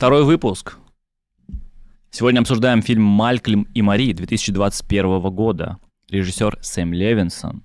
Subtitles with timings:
[0.00, 0.78] Второй выпуск.
[2.10, 5.76] Сегодня обсуждаем фильм «Малькольм и Мари» 2021 года.
[6.08, 7.62] Режиссер Сэм Левинсон.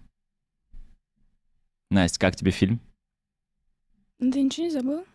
[1.90, 2.82] Настя, как тебе фильм?
[4.20, 5.06] Ну, Ты ничего не забыл?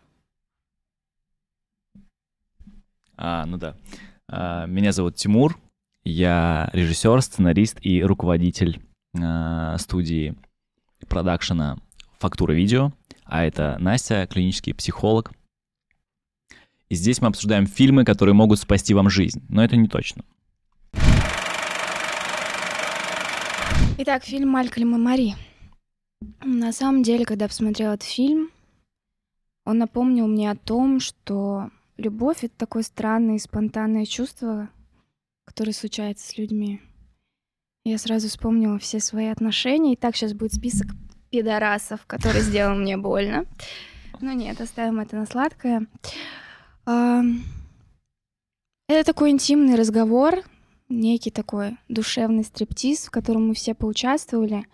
[3.17, 3.77] А, ну да.
[4.27, 5.59] А, меня зовут Тимур.
[6.03, 8.81] Я режиссер, сценарист и руководитель
[9.15, 10.35] а, студии
[11.07, 11.77] продакшена
[12.17, 12.93] «Фактура видео».
[13.25, 15.31] А это Настя, клинический психолог.
[16.91, 19.41] И здесь мы обсуждаем фильмы, которые могут спасти вам жизнь.
[19.47, 20.25] Но это не точно.
[23.97, 25.35] Итак, фильм «Малькольм и Мари».
[26.43, 28.49] На самом деле, когда я посмотрела этот фильм,
[29.63, 34.67] он напомнил мне о том, что любовь— это такое странное и спонтанное чувство,
[35.45, 36.81] которое случается с людьми.
[37.85, 39.93] Я сразу вспомнила все свои отношения.
[39.93, 40.87] И так сейчас будет список
[41.29, 43.45] пидорасов, который сделал мне больно.
[44.19, 45.87] Но нет, оставим это на сладкое.
[46.85, 47.35] Это
[49.05, 50.43] такой интимный разговор,
[50.89, 54.65] некий такой душевный стриптиз, в котором мы все поучаствовали.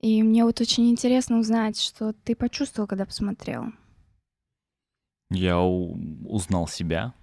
[0.00, 3.72] И мне вот очень интересно узнать, что ты почувствовал, когда посмотрел.
[5.30, 7.14] Я узнал себя.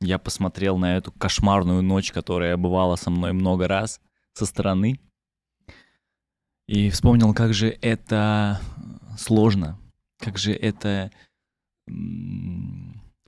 [0.00, 4.00] Я посмотрел на эту кошмарную ночь, которая бывала со мной много раз
[4.32, 5.00] со стороны.
[6.66, 8.60] И вспомнил, как же это
[9.16, 9.78] сложно,
[10.18, 11.10] как же это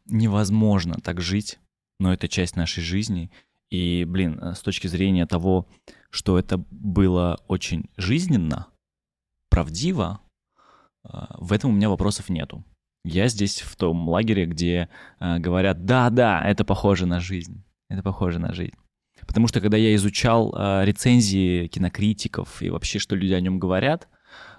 [0.09, 1.59] невозможно так жить,
[1.99, 3.31] но это часть нашей жизни.
[3.71, 5.69] И, блин, э, с точки зрения того,
[6.11, 8.69] что это было очень жизненно,
[9.51, 10.21] правдиво,
[11.05, 12.65] э, в этом у меня вопросов нету.
[13.05, 14.89] Я здесь в том лагере, где
[15.21, 18.77] э, говорят, да-да, это похоже на жизнь, это похоже на жизнь.
[19.27, 24.09] Потому что когда я изучал рецензии кинокритиков и вообще, что люди о нем говорят,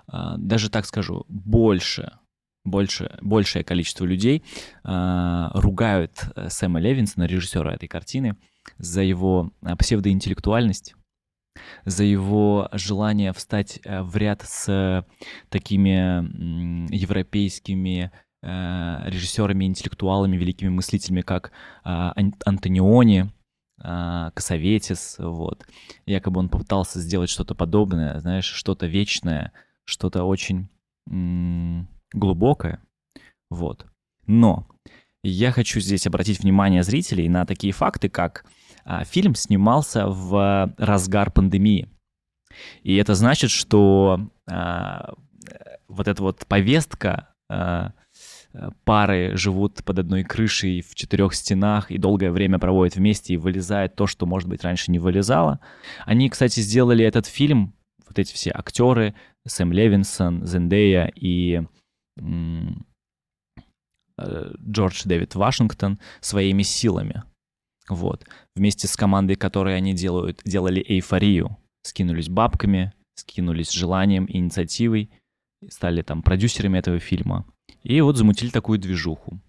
[0.06, 2.12] даже так скажу, больше,
[2.70, 4.44] больше, большее количество людей
[4.84, 8.36] э, ругают Сэма Левинсона, режиссера этой картины,
[8.78, 10.96] за его э, псевдоинтеллектуальность,
[11.86, 15.06] за его желание встать э, в ряд с
[15.50, 18.12] такими европейскими
[18.42, 21.52] э, режиссерами, интеллектуалами, великими мыслителями, как э,
[21.84, 23.32] Ан- Антониони,
[23.82, 25.66] Косоветис, вот.
[26.06, 29.54] Якобы он попытался сделать что-то подобное, знаешь, что-то вечное,
[29.86, 30.68] что-то очень
[32.14, 32.82] глубокое,
[33.50, 33.86] вот.
[34.26, 34.68] Но
[35.24, 38.46] я хочу здесь обратить внимание зрителей на такие факты, как
[38.86, 41.90] а, фильм снимался в разгар пандемии.
[42.84, 45.14] И это значит, что а,
[45.88, 47.94] вот эта вот повестка а,
[48.84, 53.96] пары живут под одной крышей в четырех стенах и долгое время проводят вместе и вылезает
[53.96, 55.60] то, что, может быть, раньше не вылезало.
[56.06, 57.74] Они, кстати, сделали этот фильм,
[58.08, 59.14] вот эти все актеры,
[59.46, 61.62] Сэм Левинсон, Зендея и
[64.20, 67.24] Джордж Дэвид Вашингтон своими силами.
[67.88, 68.26] Вот.
[68.56, 71.58] Вместе с командой, которой они делают, делали эйфорию.
[71.84, 75.10] Скинулись бабками, скинулись желанием, инициативой,
[75.70, 77.46] стали там продюсерами этого фильма.
[77.84, 79.42] И вот замутили такую движуху.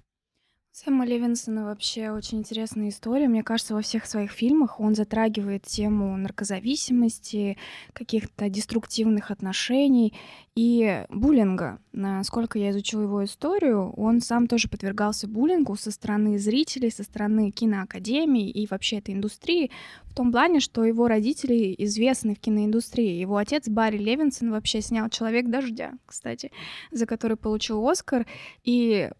[0.82, 3.28] Сэма Левинсона вообще очень интересная история.
[3.28, 7.58] Мне кажется, во всех своих фильмах он затрагивает тему наркозависимости,
[7.92, 10.14] каких-то деструктивных отношений
[10.56, 11.80] и буллинга.
[11.92, 17.50] Насколько я изучила его историю, он сам тоже подвергался буллингу со стороны зрителей, со стороны
[17.50, 19.70] киноакадемии и вообще этой индустрии,
[20.04, 23.20] в том плане, что его родители известны в киноиндустрии.
[23.20, 26.50] Его отец Барри Левинсон вообще снял «Человек дождя», кстати,
[26.90, 28.26] за который получил Оскар,
[28.64, 29.10] и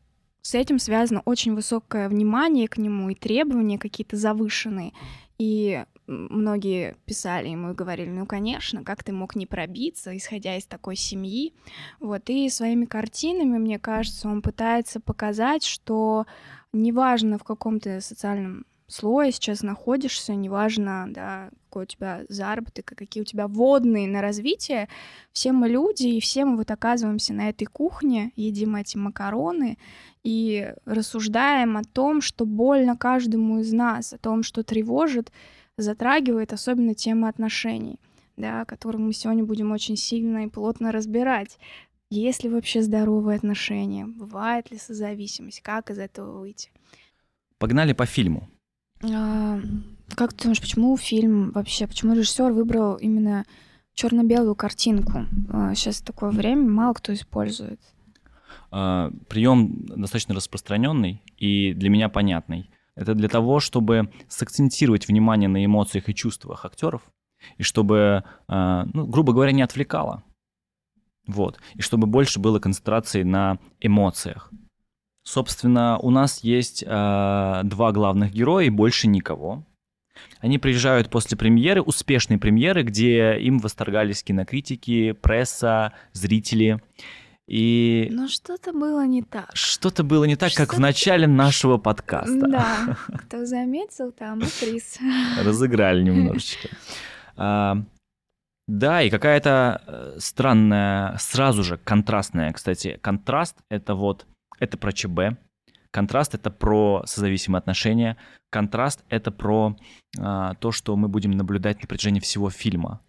[0.51, 4.93] с этим связано очень высокое внимание к нему и требования какие-то завышенные.
[5.39, 10.67] И многие писали ему и говорили, ну, конечно, как ты мог не пробиться, исходя из
[10.67, 11.55] такой семьи.
[12.01, 16.27] Вот, и своими картинами, мне кажется, он пытается показать, что
[16.73, 23.23] неважно, в каком ты социальном слое сейчас находишься, неважно, да, какой у тебя заработок, какие
[23.23, 24.89] у тебя водные на развитие,
[25.33, 29.79] все мы люди, и все мы вот оказываемся на этой кухне, едим эти макароны,
[30.25, 35.31] и рассуждаем о том, что больно каждому из нас, о том, что тревожит,
[35.77, 38.01] затрагивает особенно тема отношений,
[38.37, 41.59] да, которую мы сегодня будем очень сильно и плотно разбирать.
[42.11, 44.05] Есть ли вообще здоровые отношения?
[44.05, 45.61] Бывает ли созависимость?
[45.61, 46.71] Как из этого выйти?
[47.59, 48.49] Погнали по фильму.
[49.03, 49.61] А,
[50.15, 53.45] как ты думаешь, почему фильм вообще, почему режиссер выбрал именно
[53.95, 55.27] черно-белую картинку?
[55.75, 57.81] Сейчас такое время мало кто использует.
[58.71, 62.71] А, Прием достаточно распространенный и для меня понятный.
[62.95, 67.03] Это для того, чтобы сакцентировать внимание на эмоциях и чувствах актеров,
[67.57, 70.23] и чтобы, а, ну, грубо говоря, не отвлекало.
[71.27, 71.59] Вот.
[71.75, 74.51] И чтобы больше было концентрации на эмоциях.
[75.23, 76.87] Собственно, у нас есть э,
[77.65, 79.65] два главных героя и больше никого.
[80.41, 86.83] Они приезжают после премьеры, успешной премьеры, где им восторгались кинокритики, пресса, зрители.
[87.47, 89.51] И Но что-то было не так.
[89.55, 92.47] что-то было не так, как в начале нашего подкаста.
[92.49, 94.99] Да, кто заметил, там и приз.
[95.43, 96.69] Разыграли немножечко.
[97.37, 97.83] А,
[98.69, 104.27] Да, и какая-то э, странная, сразу же контрастная, кстати, контраст— это вот,
[104.61, 105.39] это про ЧБ,
[105.91, 108.17] контраст— это про созависимые отношения,
[108.51, 109.77] контраст— это про
[110.19, 113.01] а, то, что мы будем наблюдать на протяжении всего фильма.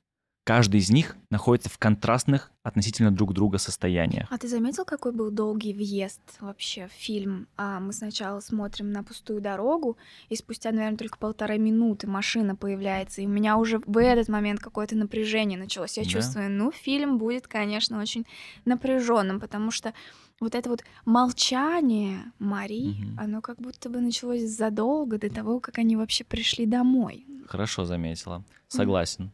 [0.43, 4.27] Каждый из них находится в контрастных относительно друг друга состояниях.
[4.31, 7.47] А ты заметил, какой был долгий въезд вообще в фильм?
[7.57, 9.97] А мы сначала смотрим на пустую дорогу,
[10.29, 14.59] и спустя, наверное, только полторы минуты машина появляется, и у меня уже в этот момент
[14.59, 15.97] какое-то напряжение началось.
[15.97, 16.09] Я Да?
[16.09, 18.25] чувствую, ну, фильм будет, конечно, очень
[18.65, 19.94] напряженным, потому что
[20.39, 23.19] вот это вот молчание Мари, Мгм.
[23.19, 27.27] оно как будто бы началось задолго до того, как они вообще пришли домой.
[27.47, 28.44] Хорошо заметила.
[28.67, 29.29] Согласен.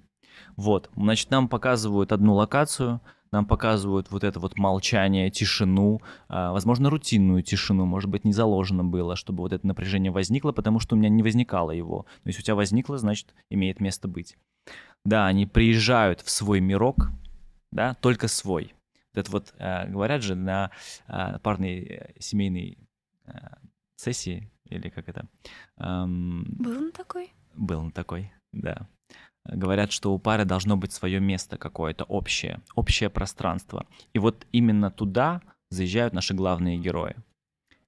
[0.56, 3.02] Вот, значит, нам показывают одну локацию,
[3.32, 8.84] нам показывают вот это вот молчание, тишину, а, возможно, рутинную тишину, может быть, не заложено
[8.84, 12.06] было, чтобы вот это напряжение возникло, потому что у меня не возникало его.
[12.24, 14.38] Но если у тебя возникло, значит, имеет место быть.
[15.04, 17.10] Да, они приезжают в свой мирок,
[17.72, 18.74] да, только свой.
[19.14, 20.72] Вот это вот, а, говорят же, на
[21.08, 22.78] а, парной э, семейной
[23.98, 25.28] сессии, или как это,
[25.78, 27.34] Был он такой?
[27.56, 28.88] был он такой, да.
[29.48, 33.86] Говорят, что у пары должно быть свое место какое-то общее, общее пространство.
[34.14, 37.16] И вот именно туда заезжают наши главные герои.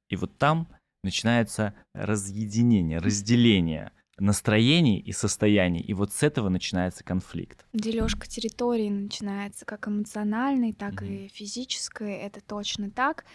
[0.09, 0.67] И вот там
[1.03, 5.81] начинается разъединение, разделение настроений и состояний.
[5.81, 7.65] И вот с этого начинается конфликт.
[7.73, 11.05] Дележка территории начинается как эмоциональной, так Мгм.
[11.05, 13.25] и физической, это точно так.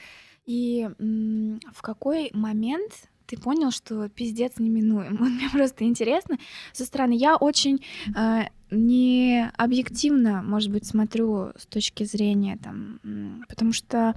[0.44, 5.16] И в какой момент ты понял, что пиздец неминуем?
[5.16, 6.38] Вот Мне просто интересно.
[6.72, 7.84] Со стороны я очень
[8.16, 13.00] э, не объективно, может быть, смотрю с точки зрения там,
[13.48, 14.14] потому что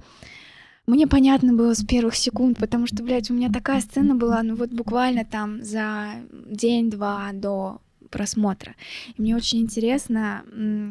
[0.86, 4.54] мне понятно было с первых секунд, потому что, блядь, у меня такая сцена была, ну
[4.54, 6.14] вот буквально там за
[6.46, 8.74] день-два до просмотра.
[9.14, 10.44] И мне очень интересно,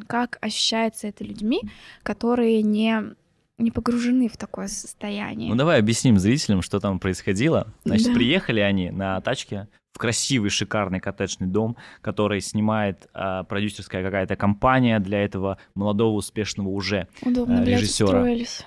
[0.08, 1.62] как ощущается это людьми,
[2.04, 3.16] которые не,
[3.57, 5.50] не погружены в такое состояние.
[5.50, 7.74] Ну давай объясним зрителям, что там происходило.
[7.83, 8.13] Значит, Да.
[8.13, 15.00] приехали они на тачке в красивый, шикарный коттеджный дом, который снимает а, продюсерская какая-то компания
[15.00, 18.07] для этого молодого, успешного уже Удобно, э, режиссера.
[18.09, 18.65] устроились.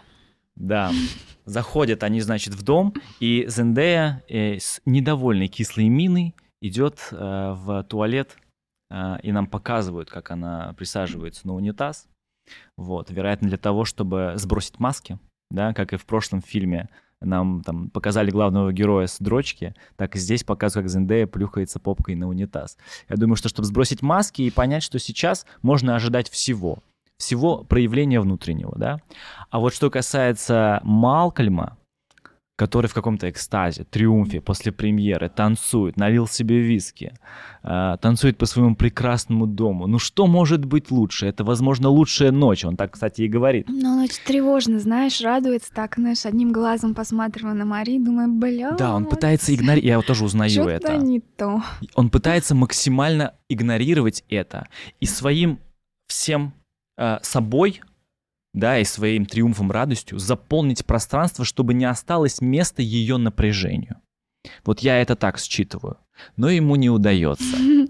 [0.56, 0.90] Да.
[1.44, 7.84] Заходят они, значит, в дом, и Зендея э, с недовольной кислой миной идет э, в
[7.84, 8.36] туалет,
[8.90, 12.08] э, и нам показывают, как она присаживается на унитаз.
[12.76, 15.18] Вот, вероятно, для того, чтобы сбросить маски,
[15.50, 16.88] да, как и в прошлом фильме
[17.20, 22.14] нам там показали главного героя с дрочки, так и здесь показывают, как Зендея плюхается попкой
[22.14, 22.78] на унитаз.
[23.08, 26.78] Я думаю, что чтобы сбросить маски и понять, что сейчас можно ожидать всего,
[27.18, 29.00] всего проявления внутреннего, да.
[29.50, 31.76] А вот что касается Малкольма,
[32.60, 37.14] который в каком-то экстазе, триумфе после премьеры танцует, налил себе виски,
[37.62, 39.86] э, танцует по своему прекрасному дому.
[39.86, 41.26] Ну что может быть лучше?
[41.26, 42.66] Это, возможно, лучшая ночь.
[42.66, 43.66] Он так, кстати, и говорит.
[43.66, 48.72] Ну, он очень тревожно, знаешь, радуется так, знаешь, одним глазом посматривая на Мари, думаю, бля.
[48.72, 50.96] Да, он пытается игнорировать, я вот тоже узнаю Что-то это.
[50.98, 51.62] не то.
[51.94, 54.68] Он пытается максимально игнорировать это
[55.00, 55.60] и своим
[56.08, 56.52] всем
[56.98, 57.80] э, собой,
[58.52, 63.96] да, и своим триумфом, радостью заполнить пространство, чтобы не осталось места ее напряжению.
[64.64, 65.98] Вот я это так считываю.
[66.36, 67.44] Но ему не удается.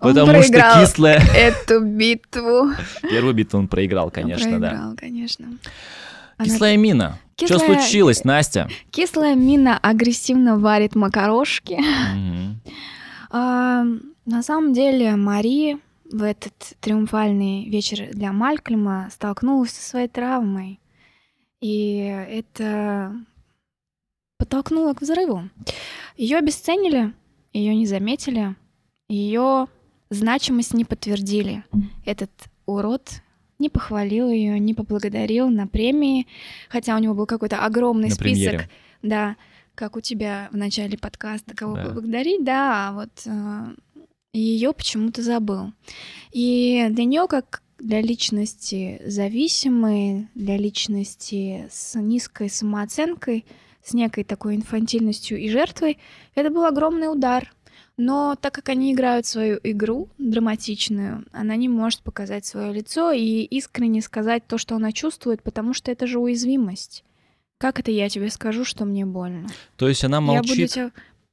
[0.00, 1.20] Он Потому что проиграл кислая...
[1.36, 2.70] эту битву.
[3.02, 4.68] Первую битву он проиграл, конечно, да.
[4.70, 5.46] Проиграл, конечно.
[6.38, 7.18] Она- Кислая мина.
[7.36, 8.70] Что Кислая- случилось, Настя?
[8.90, 11.78] Кислая мина агрессивно варит макарошки.
[12.14, 12.60] Мгм.
[13.30, 13.84] А,
[14.24, 15.78] на самом деле Мари
[16.10, 20.80] в этот триумфальный вечер для Малькольма столкнулась со своей травмой.
[21.60, 23.14] И это
[24.38, 25.48] подтолкнуло к взрыву.
[26.16, 27.12] Ее обесценили,
[27.52, 28.56] ее не заметили,
[29.08, 29.66] ее
[30.08, 31.64] значимость не подтвердили.
[32.06, 32.30] Этот
[32.66, 33.22] урод
[33.58, 36.26] не похвалил ее, не поблагодарил на премии,
[36.70, 38.22] хотя у него был какой-то огромный На список.
[38.22, 38.70] премьере.
[39.02, 39.36] Да,
[39.74, 41.84] как у тебя в начале подкаста, кого Да.
[41.86, 43.10] поблагодарить, да, а вот
[44.32, 45.72] ее почему-то забыл.
[46.32, 53.44] И для нее, как для личности зависимой, для личности с низкой самооценкой,
[53.82, 55.98] с некой такой инфантильностью и жертвой,
[56.34, 57.52] это был огромный удар.
[57.96, 63.42] Но так как они играют свою игру драматичную, она не может показать свое лицо и
[63.42, 67.04] искренне сказать то, что она чувствует, потому что это же уязвимость.
[67.58, 69.48] Как это я тебе скажу, что мне больно?
[69.76, 70.92] То есть она Я буду молчит, тебя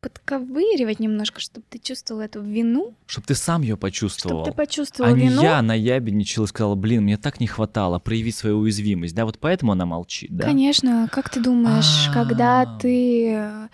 [0.10, 4.44] подковыривать немножко, чтобы ты чувствовал эту вину, чтобы ты сам ее чтобы почувствовал.
[4.46, 5.42] ты почувствовал А не вину.
[5.42, 9.16] я наябедничал и сказал, блин, мне так не хватало проявить свою уязвимость.
[9.16, 10.46] Да, вот поэтому она молчит, да?
[10.46, 12.80] Конечно, как ты думаешь, когда А.
[12.80, 13.68] ты э,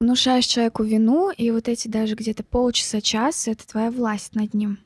[0.00, 4.78] внушаешь человеку вину, и вот эти даже где-то полчаса, час, это твоя власть над ним.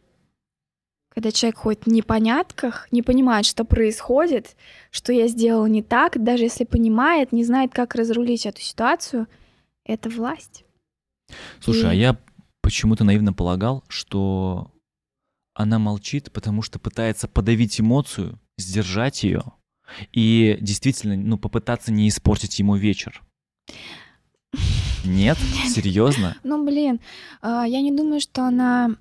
[1.15, 4.55] Когда человек ходит в непонятках, не понимает, что происходит,
[4.91, 9.27] что я сделал не так, даже если понимает, не знает, как разрулить эту ситуацию,
[9.87, 10.66] это власть.
[11.61, 12.19] Слушай, а И- я
[12.63, 14.71] почему-то наивно полагал, что
[15.55, 19.43] она молчит, потому что пытается подавить эмоцию, сдержать ее
[20.13, 23.23] и действительно, ну, попытаться не испортить ему вечер.
[25.05, 25.39] Нет?
[25.69, 26.37] Серьезно?
[26.43, 27.01] Ну, блин,
[27.41, 28.97] а, я не думаю, что она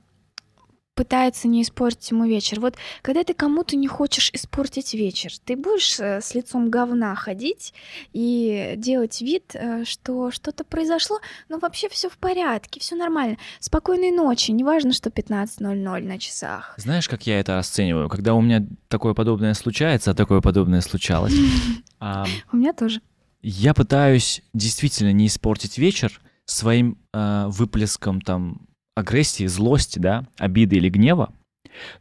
[0.96, 2.60] пытается не испортить ему вечер.
[2.60, 7.74] Вот когда ты кому-то не хочешь испортить вечер, ты будешь э, с лицом говна ходить
[8.14, 13.38] и делать вид, э, что что-то произошло, но вообще все в порядке, все нормально.
[13.60, 16.74] Спокойной ночи, неважно, что 15.00 на часах.
[16.78, 18.10] Знаешь, как я это расцениваю?
[18.10, 21.34] Когда у меня такое подобное случается, а такое подобное случалось,
[22.00, 23.02] а, У меня тоже.
[23.42, 30.90] я пытаюсь действительно не испортить вечер своим э, выплеском там агрессии, злости, да, обиды или
[30.90, 31.34] гнева,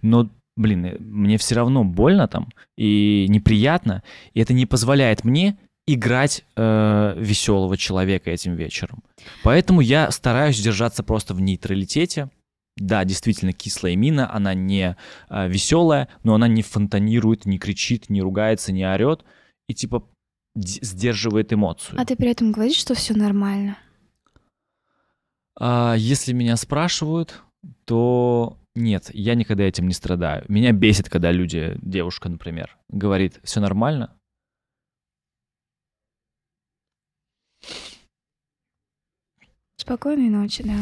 [0.03, 5.59] но, блин, э, мне все равно больно там и неприятно, и это не позволяет мне
[5.87, 9.03] играть веселого человека этим вечером.
[9.43, 12.31] Поэтому я стараюсь держаться просто в нейтралитете.
[12.79, 14.97] Да, действительно, кислая мина, она не
[15.29, 19.27] веселая, но она не фонтанирует, не кричит, не ругается, не орет
[19.69, 20.09] и типа
[20.57, 22.01] сдерживает эмоцию.
[22.01, 23.77] А ты при этом говоришь, что все нормально.
[25.58, 27.42] А, если меня спрашивают,
[27.84, 30.44] то нет, я никогда этим не страдаю.
[30.49, 34.16] Меня бесит, когда люди, девушка, например, говорит, все нормально.
[39.76, 40.75] Спокойной ночи, да.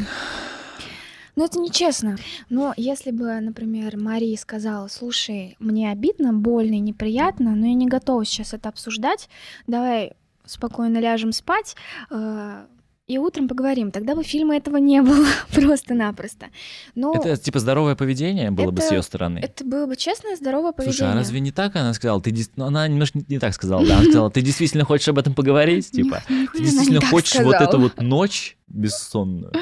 [1.34, 2.16] Ну, это нечестно.
[2.50, 7.88] Но если бы, например, Мария сказала, слушай, мне обидно, больно и неприятно, но я не
[7.88, 9.28] готова сейчас это обсуждать,
[9.66, 10.12] давай
[10.44, 11.74] спокойно ляжем спать,
[12.10, 12.66] э,
[13.14, 13.90] и утром поговорим.
[13.90, 16.46] Тогда бы фильма этого не было просто-напросто.
[16.94, 17.28] Но это...
[17.30, 19.50] Это типа здоровое поведение было бы с это- ее стороны.
[19.64, 20.96] было бы честное, здоровое поведение.
[20.98, 22.20] Слушай, а разве не так она сказала?
[22.20, 23.96] Ты дес- ну, она немножко не, так сказала, да?
[23.96, 25.90] Она сказала, ты действительно хочешь об этом поговорить?
[25.90, 29.52] Типа, ты действительно хочешь вот эту вот ночь бессонную?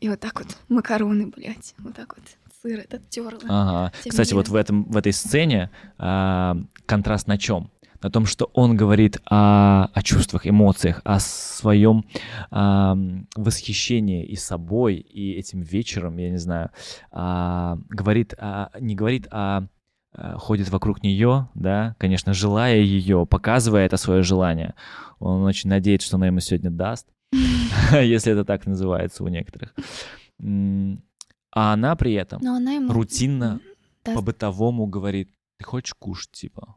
[0.00, 2.24] И вот так вот макароны, блядь, вот так вот
[2.62, 3.38] сыр этот терла.
[3.48, 3.92] Ага.
[4.08, 7.70] Кстати, вот в этом в этой сцене а, контраст на чем?
[8.02, 12.04] На том, что он говорит о, о чувствах, эмоциях, о своем
[12.50, 12.96] а,
[13.36, 16.70] восхищении и собой, и этим вечером, я не знаю,
[17.10, 19.66] а, говорит, а, не говорит, а
[20.36, 24.74] ходит вокруг нее, да, конечно, желая ее, показывая это свое желание.
[25.20, 27.06] Он очень надеется, что она ему сегодня даст,
[27.92, 29.72] если это так называется у некоторых.
[30.40, 32.40] А она при этом
[32.90, 33.60] рутинно
[34.02, 36.76] по-бытовому говорит, ты хочешь кушать, типа.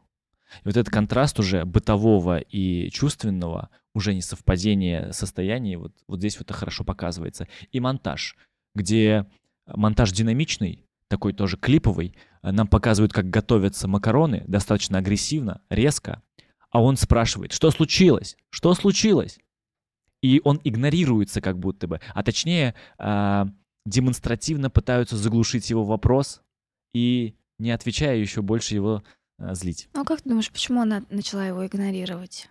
[0.62, 6.38] И вот этот контраст уже бытового и чувственного, уже не совпадение состояний, вот, вот здесь
[6.38, 7.48] вот это хорошо показывается.
[7.72, 8.36] И монтаж,
[8.74, 9.26] где
[9.66, 16.22] монтаж динамичный, такой тоже клиповый, э, нам показывают, как готовятся макароны, достаточно агрессивно, резко,
[16.70, 18.36] а он спрашивает, что случилось?
[18.50, 19.38] Что случилось?
[20.22, 23.48] И он игнорируется как будто бы, а точнее а,
[23.86, 26.42] демонстративно пытаются заглушить его вопрос
[26.92, 29.04] и, не отвечая, еще больше его
[29.38, 29.88] злить.
[29.94, 32.48] Ну, как ты думаешь, почему она начала его игнорировать?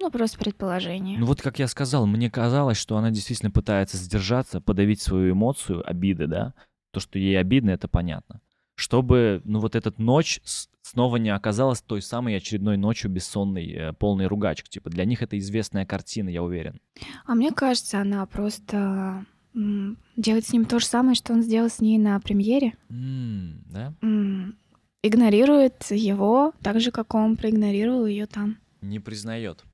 [0.00, 1.18] Ну, просто предположение.
[1.18, 5.88] Ну вот, как я сказал, мне казалось, что она действительно пытается сдержаться, подавить свою эмоцию
[5.88, 6.54] обиды, да?
[6.92, 8.40] То, что ей обидно, это понятно.
[8.76, 10.40] Чтобы, ну вот эта ночь
[10.82, 14.68] снова не оказалась той самой очередной ночью бессонной, э, полной ругачек.
[14.68, 16.80] Типа для них это известная картина, я уверен.
[17.26, 21.68] А мне кажется, она просто м, делает с ним то же самое, что он сделал
[21.68, 22.74] с ней на премьере.
[22.88, 23.92] М, да?
[24.00, 24.56] М,
[25.02, 28.58] Игнорирует его так же, как он проигнорировал ее там.
[28.80, 29.64] Не признает.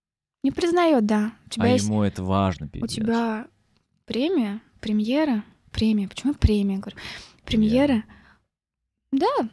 [0.43, 1.33] Не признает, да.
[1.47, 2.93] У тебя А есть ему это важно, у пиздец.
[2.93, 3.47] тебя
[4.05, 6.09] премия, премьера, премия.
[6.09, 6.97] Почему премия говорю?
[7.45, 8.05] Премьера.
[9.13, 9.49] Да,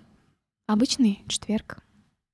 [0.67, 1.77] обычный четверг.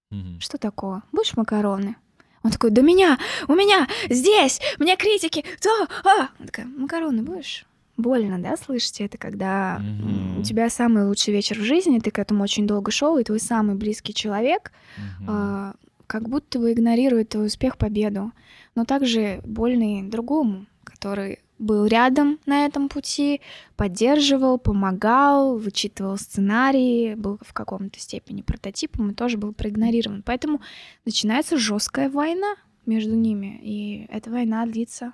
[0.09, 0.39] Мгм.
[0.39, 1.03] Что такого?
[1.11, 1.95] Будешь макароны?
[2.43, 5.69] Он такой, да меня, у меня, здесь, мне критики, то,
[6.03, 6.29] а.
[6.39, 7.65] Она такая, макароны будешь?
[7.97, 9.05] Больно, да, слышите?
[9.05, 10.39] Это когда Мгм.
[10.39, 13.39] у тебя самый лучший вечер в жизни, ты к этому очень долго шел, и твой
[13.39, 15.25] самый близкий человек Мгм.
[15.29, 15.73] а,
[16.05, 18.31] как будто бы игнорирует твой успех, победу.
[18.75, 23.41] Но также больно и другому, который был рядом на этом пути,
[23.75, 30.21] поддерживал, помогал, вычитывал сценарии, был в каком-то степени прототипом и тоже был проигнорирован.
[30.23, 30.61] Поэтому
[31.03, 33.59] начинается жесткая война между ними.
[33.63, 35.13] И эта война длится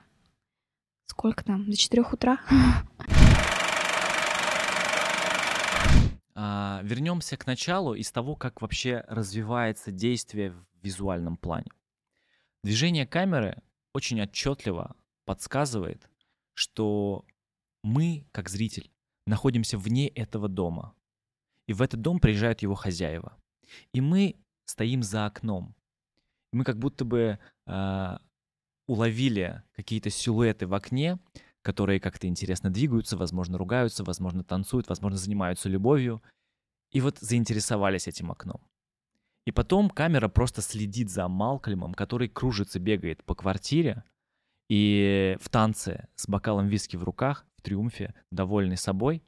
[1.05, 2.39] сколько там, до 4 утра.
[6.35, 11.71] А, вернемся к началу из того, как вообще развивается действие в визуальном плане.
[12.63, 13.61] Движение камеры
[13.93, 14.95] очень отчетливо
[15.25, 16.09] подсказывает,
[16.53, 17.25] что
[17.83, 18.89] мы, как зритель,
[19.25, 20.95] находимся вне этого дома.
[21.67, 23.37] И в этот дом приезжают его хозяева.
[23.93, 25.75] И мы стоим за окном.
[26.51, 28.17] Мы как будто бы э,
[28.87, 31.19] уловили какие-то силуэты в окне,
[31.61, 36.21] которые как-то интересно двигаются, возможно, ругаются, возможно, танцуют, возможно, занимаются любовью.
[36.91, 38.61] И вот заинтересовались этим окном.
[39.45, 44.03] И потом камера просто следит за Малкольмом, который кружится, бегает по квартире
[44.69, 49.23] и в танце с бокалом виски в руках, в триумфе, довольный собой.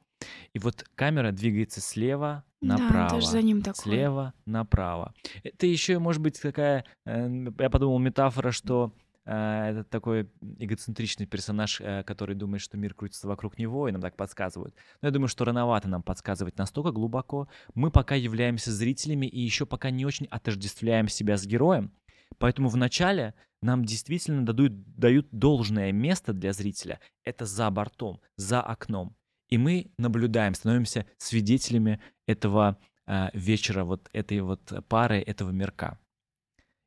[0.54, 3.74] И вот камера двигается слева направо, Да, за ним такое.
[3.82, 5.14] слева направо.
[5.42, 8.94] Это еще может быть такая, э, я подумал, метафора, что
[9.26, 14.16] это такой эгоцентричный персонаж, э, который думает, что мир крутится вокруг него, и нам так
[14.16, 14.74] подсказывают.
[15.02, 17.48] Но я думаю, что рановато нам подсказывать настолько глубоко.
[17.74, 21.92] Мы пока являемся зрителями и еще пока не очень отождествляем себя с героем.
[22.38, 27.00] Поэтому в начале нам действительно дадут, дают должное место для зрителя.
[27.24, 29.16] Это за бортом, за окном.
[29.48, 35.98] И мы наблюдаем, становимся свидетелями этого э, вечера, вот этой вот пары, этого мирка.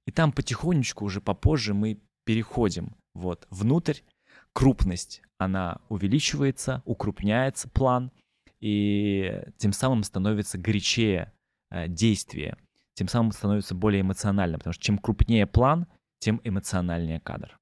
[0.06, 4.02] И там потихонечку уже попозже мы переходим вот внутрь.
[4.54, 8.12] Крупность, она увеличивается, укрупняется план,
[8.62, 11.34] и тем самым становится горячее
[11.72, 12.56] э, действие,
[12.94, 15.88] тем самым становится более эмоциональным, потому что чем крупнее план,
[16.20, 17.58] тем эмоциональнее кадр.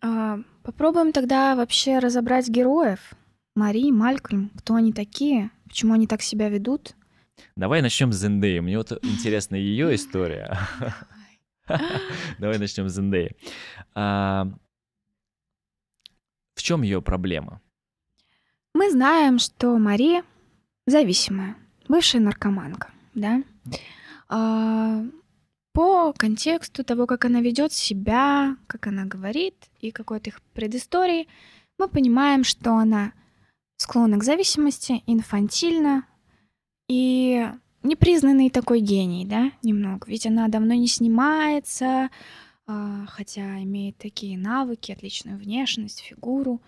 [0.00, 3.12] А, попробуем тогда вообще разобрать героев.
[3.54, 6.96] Мари, Малькольм, кто они такие, почему они так себя ведут.
[7.56, 8.60] Давай начнем с Зендеи.
[8.60, 10.58] Мне вот интересна ее история.
[12.38, 13.36] Давай начнем с Зендеи.
[13.94, 14.46] А,
[16.54, 17.60] в чем ее проблема?
[18.74, 20.22] Мы знаем, что Мари
[20.86, 21.56] зависимая,
[21.88, 23.42] бывшая наркоманка, да?
[24.28, 25.02] А,
[25.72, 31.28] по контексту того, как она ведет себя, как она говорит и какой-то их предыстории,
[31.78, 33.12] мы понимаем, что она
[33.76, 36.06] склонна к зависимости, инфантильна
[36.88, 37.46] и
[37.86, 40.06] непризнанный такой гений, да, немного.
[40.08, 42.10] Ведь она давно не снимается,
[42.66, 46.60] а, хотя имеет такие навыки, отличную внешность, фигуру.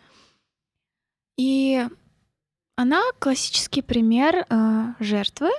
[1.36, 1.86] И
[2.76, 5.50] она классический пример а, жертвы,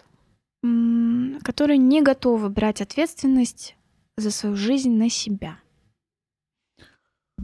[1.42, 3.76] которая не готова брать ответственность
[4.18, 5.60] за свою жизнь на себя.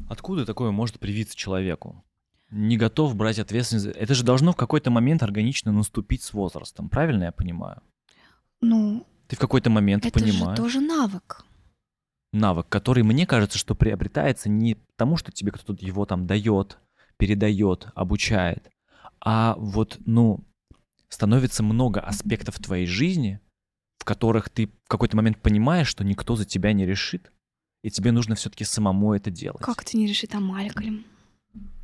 [0.10, 2.04] Откуда такое может привиться человеку?
[2.52, 3.88] Не готов брать ответственность.
[3.98, 7.82] Это же должно в какой-то момент органично наступить с возрастом, правильно я понимаю?
[8.62, 11.46] Ну, Ты в какой-то момент это понимаешь же тоже навык.
[12.34, 16.78] навык, который, мне кажется, что приобретается не потому, что тебе кто-то его там дает,
[17.18, 18.70] передает, обучает,
[19.20, 20.44] а вот, ну,
[21.10, 23.40] становится много аспектов твоей жизни,
[24.00, 27.32] в которых ты в какой-то момент понимаешь, что никто за тебя не решит,
[27.84, 29.62] и тебе нужно все-таки самому это делать.
[29.62, 31.06] Как это не решит, а Малькольм?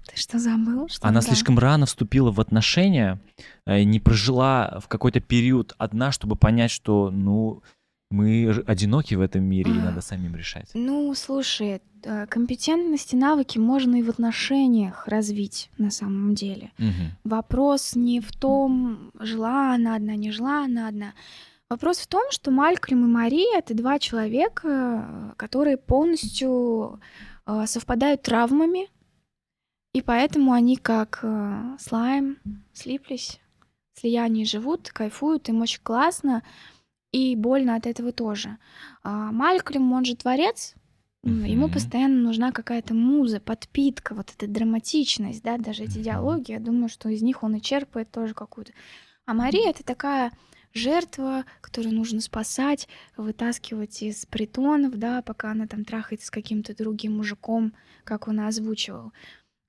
[0.07, 0.89] Ты что, забыл?
[0.89, 1.27] Что Она да.
[1.27, 3.19] слишком рано вступила в отношения,
[3.65, 7.61] э, не прожила в какой-то период одна, чтобы понять, что, ну,
[8.09, 10.69] мы одиноки в этом мире, и надо самим решать.
[10.73, 16.71] Ну, слушай, э, компетентности, навыки можно и в отношениях развить на самом деле.
[16.77, 17.15] Мгм.
[17.23, 21.13] Вопрос не в том, жила она одна, не жила она одна.
[21.69, 26.99] Вопрос в том, что Малькольм и Мария— это два человека, э, которые полностью
[27.65, 28.87] совпадают травмами,
[29.93, 32.37] и поэтому они как э, слайм
[32.73, 33.39] слиплись,
[33.93, 36.43] в слиянии живут, кайфуют, им очень классно,
[37.11, 38.57] и больно от этого тоже.
[39.03, 40.75] А Малькольм, он же творец,
[41.23, 46.59] м, ему постоянно нужна какая-то муза, подпитка, вот эта драматичность, да, даже эти диалоги, я
[46.59, 48.71] думаю, что из них он и черпает тоже какую-то.
[49.25, 50.31] А Мария— это такая
[50.73, 57.17] жертва, которую нужно спасать, вытаскивать из притонов, да, пока она там трахается с каким-то другим
[57.17, 57.73] мужиком,
[58.03, 59.11] как он озвучивал.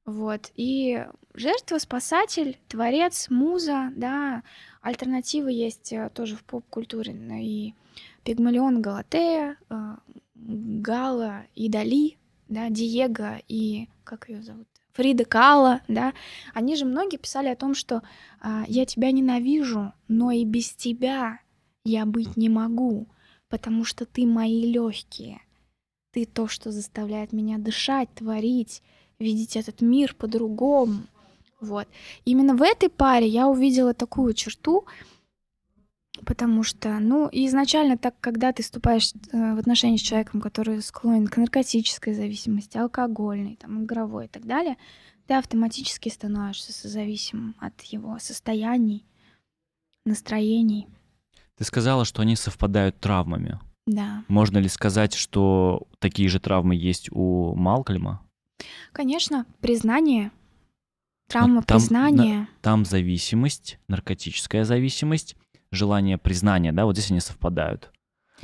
[0.04, 0.50] Вот.
[0.56, 4.42] И жертва, спасатель, творец, муза, да.
[4.80, 7.12] Альтернативы есть э, тоже в поп-культуре.
[7.42, 7.74] И
[8.24, 9.96] Пигмалион Галатея, э,
[10.34, 12.16] Гала и Дали,
[12.48, 13.88] да, Диего и...
[14.04, 14.66] Как ее зовут?
[14.92, 16.12] Фрида Кала, да.
[16.52, 18.02] Они же многие писали о том, что
[18.40, 21.40] а, я тебя ненавижу, но и без тебя
[21.84, 23.06] я быть не могу,
[23.48, 25.40] потому что ты мои легкие.
[26.12, 28.82] Ты то, что заставляет меня дышать, творить,
[29.22, 31.02] видеть этот мир по-другому.
[31.60, 31.86] Вот.
[32.24, 34.84] Именно в этой паре я увидела такую черту,
[36.26, 41.26] Потому что, ну, изначально так, когда ты вступаешь э, в отношения с человеком, который склонен
[41.26, 44.76] к наркотической зависимости, алкогольной, там, игровой и так далее,
[45.26, 49.04] ты автоматически становишься созависимым от его состояний,
[50.04, 50.86] настроений.
[51.56, 53.58] Ты сказала, что они совпадают травмами.
[53.86, 54.24] Да.
[54.28, 58.22] Можно ли сказать, что такие же травмы есть у Малкольма?
[58.92, 60.30] Конечно, признание,
[61.28, 62.38] травма там, признания.
[62.40, 65.36] на- там зависимость, наркотическая зависимость,
[65.70, 67.90] желание признания, да, вот здесь они совпадают.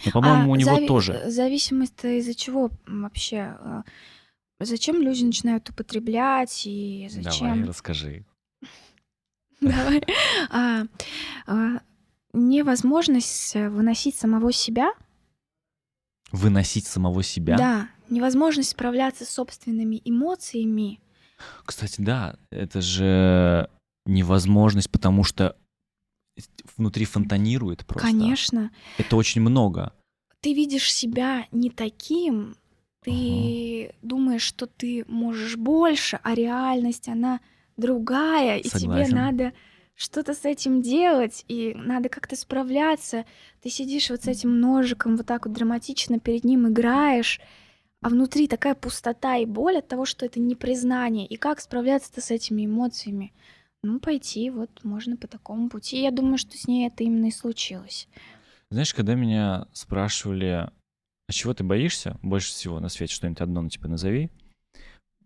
[0.04, 1.30] Но, по-моему, А у него зави- тоже.
[1.30, 3.56] Зависимость-то из-за чего вообще?
[3.60, 3.82] А,
[4.60, 7.64] Зачем люди начинают употреблять и Давай, зачем?
[7.68, 8.24] расскажи.
[9.60, 10.02] Давай.
[10.50, 10.82] А,
[11.46, 11.80] а,
[12.32, 14.92] Невозможность э, выносить самого себя.
[16.30, 17.56] Выносить самого себя.
[17.56, 17.88] Да.
[18.08, 21.00] Невозможность справляться с собственными эмоциями.
[21.64, 23.70] Кстати, да, это же
[24.06, 25.56] невозможность, потому что
[26.76, 28.08] внутри фонтанирует просто.
[28.08, 28.70] Конечно.
[28.96, 29.92] Это очень много.
[30.40, 32.56] Ты видишь себя не таким,
[33.02, 37.40] ты думаешь, что ты можешь больше, а реальность, она
[37.76, 39.06] другая, и Согласен.
[39.06, 39.52] тебе надо
[39.94, 43.24] что-то с этим делать, и надо как-то справляться.
[43.62, 47.40] Ты сидишь вот с этим ножиком, вот так вот драматично перед ним играешь,
[48.00, 51.26] а внутри такая пустота и боль от того, что это не признание.
[51.26, 53.32] И как справляться-то с этими эмоциями?
[53.82, 56.02] Ну, пойти вот можно по такому пути.
[56.02, 58.08] Я думаю, что с ней это именно и случилось.
[58.70, 60.68] Знаешь, когда меня спрашивали,
[61.28, 64.30] а чего ты боишься больше всего на свете, что-нибудь одно, ну, типа, назови,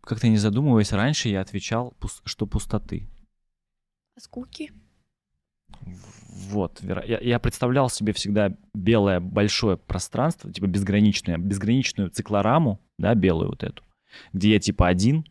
[0.00, 3.08] как-то не задумываясь, раньше я отвечал, что пустоты.
[4.16, 4.72] А скуки?
[6.50, 13.50] Вот, я, я представлял себе всегда белое большое пространство, типа безграничное, безграничную циклораму, да, белую
[13.50, 13.82] вот эту,
[14.32, 15.24] где я типа один,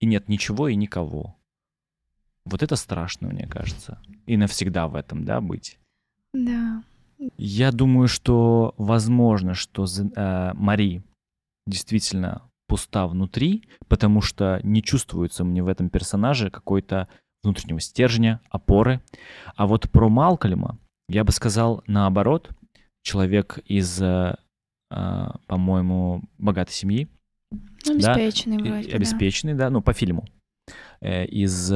[0.00, 1.36] и нет ничего и никого.
[2.44, 4.00] Вот это страшно, мне кажется.
[4.26, 5.78] И навсегда в этом, да, быть.
[6.34, 6.82] Да.
[7.36, 11.02] Я думаю, что возможно, что э, Мари
[11.66, 17.08] действительно пуста внутри, потому что не чувствуется мне в этом персонаже какой-то
[17.42, 19.00] внутреннего стержня, опоры.
[19.56, 20.78] А вот про Малкольма
[21.08, 22.50] я бы сказал наоборот.
[23.02, 24.36] Человек из, э,
[24.90, 27.08] э, по-моему, богатой семьи,
[27.50, 28.96] Да, обеспеченный и- вроде, да.
[28.96, 30.24] обеспеченный, да, ну, по фильму,
[31.00, 31.66] Э, из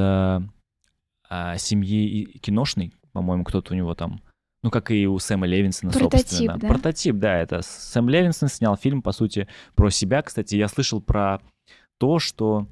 [1.61, 4.23] семьи киношной, по-моему, кто-то у него там,
[4.63, 6.57] ну, как и у Сэма Левинсона, Прототип, собственно.
[6.59, 6.69] да?
[6.69, 10.23] Прототип, да, это Сэм Левинсон снял фильм, по сути, про себя.
[10.23, 11.41] Кстати, я слышал про
[11.99, 12.69] то, что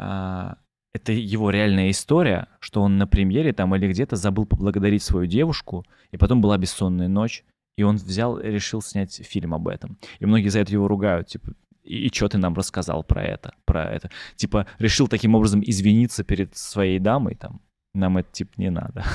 [0.00, 0.56] а,
[0.94, 5.84] это его реальная история, что он на премьере там или где-то забыл поблагодарить свою девушку,
[6.10, 7.44] и потом была бессонная ночь,
[7.76, 9.98] и он взял и решил снять фильм об этом.
[10.18, 11.52] И многие за это его ругают, типа,
[11.84, 14.10] и, что ты нам рассказал про это, про это?
[14.36, 17.62] Типа, решил таким образом извиниться перед своей дамой, там,
[17.94, 19.04] нам это, типа, не надо.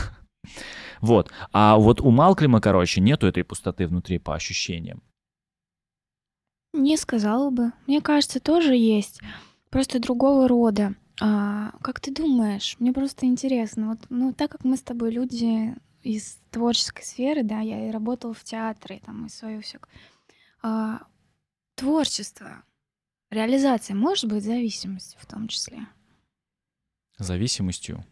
[1.00, 1.32] Вот.
[1.52, 5.04] А вот у Малклима, короче, нету этой пустоты внутри по ощущениям.
[6.74, 7.74] Не сказала бы.
[7.88, 9.22] Мне кажется, тоже есть.
[9.70, 10.96] Просто другого рода.
[11.26, 12.76] А, как ты думаешь?
[12.80, 13.92] Мне просто интересно.
[13.92, 18.34] Вот, ну, так как мы с тобой люди из творческой сферы, да, я и работала
[18.34, 19.80] в театре, там, и все.
[20.62, 21.08] А,
[21.76, 22.66] творчество,
[23.32, 25.88] реализация может быть зависимостью в том числе.
[27.18, 28.06] Зависимостью.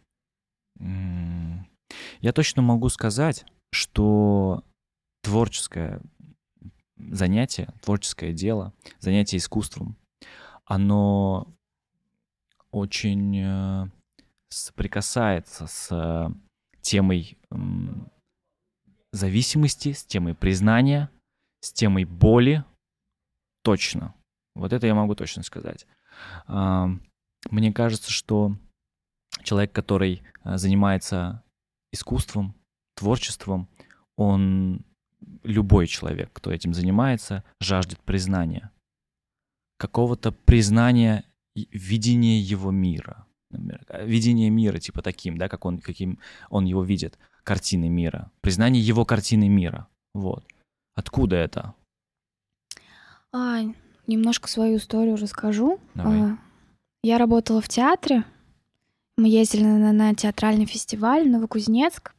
[0.78, 4.64] Я точно могу сказать, что
[5.22, 6.00] творческое
[6.96, 9.98] занятие, творческое дело, занятие искусством,
[10.64, 11.54] оно
[12.72, 13.86] очень э,
[14.48, 16.28] соприкасается с э,
[16.80, 17.38] темой
[19.12, 21.10] зависимости, с темой признания,
[21.60, 22.64] с темой боли.
[23.62, 24.14] Точно.
[24.54, 25.86] Вот это я могу точно сказать.
[26.46, 26.88] А,
[27.50, 28.56] Мне кажется, что
[29.42, 31.42] человек, который э, занимается
[31.92, 32.54] искусством,
[32.96, 33.68] творчеством,
[34.16, 34.84] он
[35.42, 38.70] любой человек, кто этим занимается, жаждет признания.
[39.78, 43.26] Какого-то признания и видения его мира.
[43.50, 43.84] например.
[43.88, 46.18] Э, Видение мира, типа таким, да, как он, каким
[46.50, 48.30] он его видит, картины мира.
[48.40, 49.86] Признание его картины мира.
[50.14, 50.44] Вот.
[50.94, 51.74] Откуда это?
[53.32, 53.60] А,
[54.06, 55.78] немножко свою историю расскажу.
[55.94, 56.20] Давай.
[56.20, 56.38] А,
[57.02, 58.24] Я работала в театре.
[59.16, 62.14] Мы ездили на, на театральный фестиваль в Новокузнецк.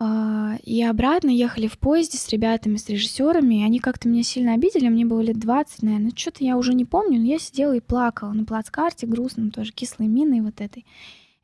[0.00, 3.64] А, И обратно ехали в поезде с ребятами, с режиссерами.
[3.64, 4.88] Они как-то меня сильно обидели.
[4.88, 6.12] Мне было лет 20, наверное.
[6.14, 10.06] Что-то я уже не помню, но я сидела и плакала на плацкарте, грустным, тоже кислой
[10.06, 10.86] миной вот этой.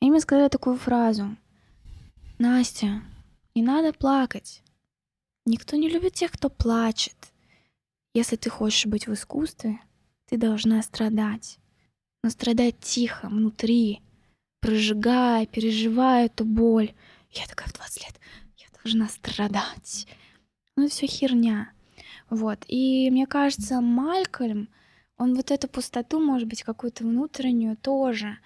[0.01, 1.37] И мне сказали такую фразу.
[2.39, 3.03] Настя,
[3.55, 4.63] не надо плакать.
[5.47, 7.17] Никто не любит тех, кто плачет.
[8.15, 9.81] Если ты хочешь быть в искусстве,
[10.27, 11.59] ты должна страдать.
[12.23, 14.01] Но страдать тихо, внутри,
[14.61, 16.93] прожигая, переживая эту боль.
[17.33, 18.21] Я такая в 20 лет.
[18.85, 20.07] Должна страдать.
[20.77, 21.71] Ну, все херня.
[22.29, 22.59] Вот.
[22.69, 24.69] И мне кажется, Малькольм,
[25.17, 28.39] он вот эту пустоту, может быть, какую-то внутреннюю тоже.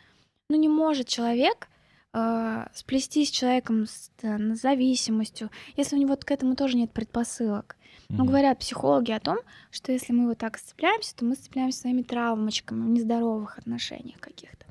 [0.48, 1.68] Ну, не может человек
[2.14, 7.77] э, сплестись с человеком с да, зависимостью, если у него к этому тоже нет предпосылок.
[8.11, 9.38] Но говорят психологи о том,
[9.70, 14.64] что если мы вот так сцепляемся, то мы сцепляемся своими травмочками в нездоровых отношениях каких-то.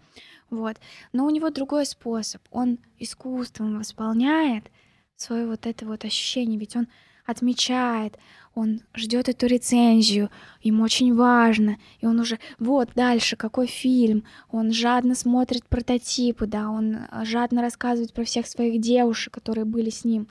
[0.50, 0.78] Вот.
[1.14, 2.42] Но у него другой способ.
[2.50, 4.72] Он искусством восполняет
[5.18, 6.88] свое вот это вот ощущение, ведь он
[7.26, 8.18] отмечает,
[8.56, 10.30] он ждет эту рецензию,
[10.62, 16.70] ему очень важно, и он уже вот дальше какой фильм, он жадно смотрит прототипы, да,
[16.70, 20.28] он жадно рассказывает про всех своих девушек, которые были с ним,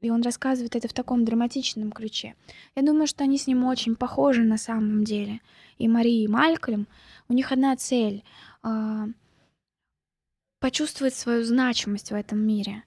[0.00, 2.34] и он рассказывает это в таком драматичном ключе.
[2.76, 5.40] Я думаю, что они с ним очень похожи на самом деле.
[5.78, 6.86] И Мария, и Малькольм,
[7.28, 8.22] у них одна цель
[8.62, 9.06] э,—
[10.60, 12.84] почувствовать свою значимость в этом мире.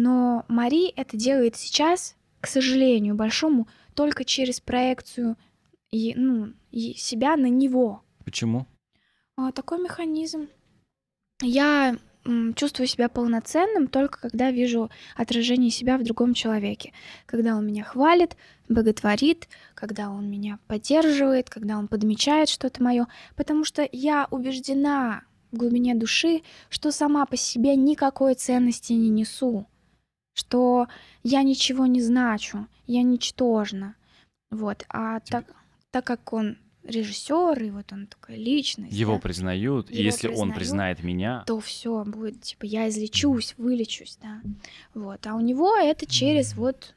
[0.00, 5.36] Но Мари это делает сейчас, к сожалению, большому, только через проекцию
[5.90, 8.04] и, ну, и себя на него.
[8.24, 8.68] Почему?
[9.36, 10.46] А, такой механизм.
[11.42, 11.96] Я
[12.54, 16.92] чувствую себя полноценным только когда вижу отражение себя в другом человеке.
[17.26, 18.36] Когда он меня хвалит,
[18.68, 23.08] боготворит, когда он меня поддерживает, когда он подмечает что-то мое.
[23.34, 29.66] Потому что я убеждена в глубине души, что сама по себе никакой ценности не несу.
[30.38, 30.86] Что
[31.24, 33.96] я ничего не значу, я ничтожна.
[34.52, 34.84] Вот.
[34.88, 35.44] А так,
[35.90, 38.92] так как он режиссер, и вот он такая личность.
[38.92, 39.18] Его да?
[39.18, 44.40] признают, и если признают, он признает меня, то все будет типа я излечусь, вылечусь, да.
[44.94, 45.26] Вот.
[45.26, 46.94] А у него это через вот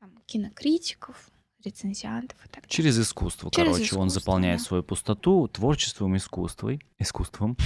[0.00, 1.30] там, кинокритиков,
[1.64, 2.68] рецензиантов и так далее.
[2.68, 4.64] Через искусство, через короче, искусство, он заполняет да.
[4.64, 7.56] свою пустоту творчеством, искусством, искусством.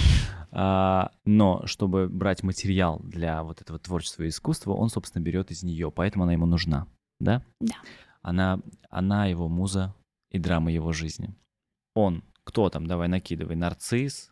[0.51, 5.63] А, но чтобы брать материал для вот этого творчества и искусства, он, собственно, берет из
[5.63, 6.87] нее, поэтому она ему нужна,
[7.19, 7.43] да?
[7.59, 7.75] Да.
[8.21, 9.93] Она, она его муза,
[10.33, 11.33] и драмы его жизни.
[11.93, 14.31] Он, кто там, давай накидывай, нарцисс,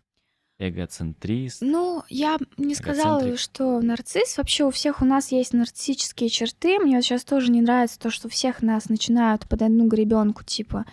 [0.62, 1.62] эгоцентрист.
[1.62, 4.38] Ну, я не сказала, что нарцисс.
[4.38, 6.80] Вообще у всех у нас есть нарциссические черты.
[6.80, 10.86] Мне вот сейчас тоже не нравится то, что всех нас начинают под одну гребенку, типа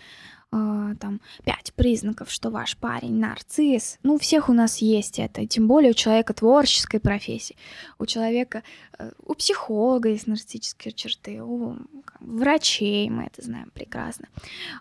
[0.53, 3.99] э, там пять признаков, что ваш парень нарцисс.
[4.03, 7.57] Ну, у всех у нас есть это, тем более у человека творческой профессии,
[7.99, 8.63] у человека,
[8.99, 11.77] э, у психолога есть нарциссические черты, у
[12.21, 14.29] врачей мы это знаем прекрасно.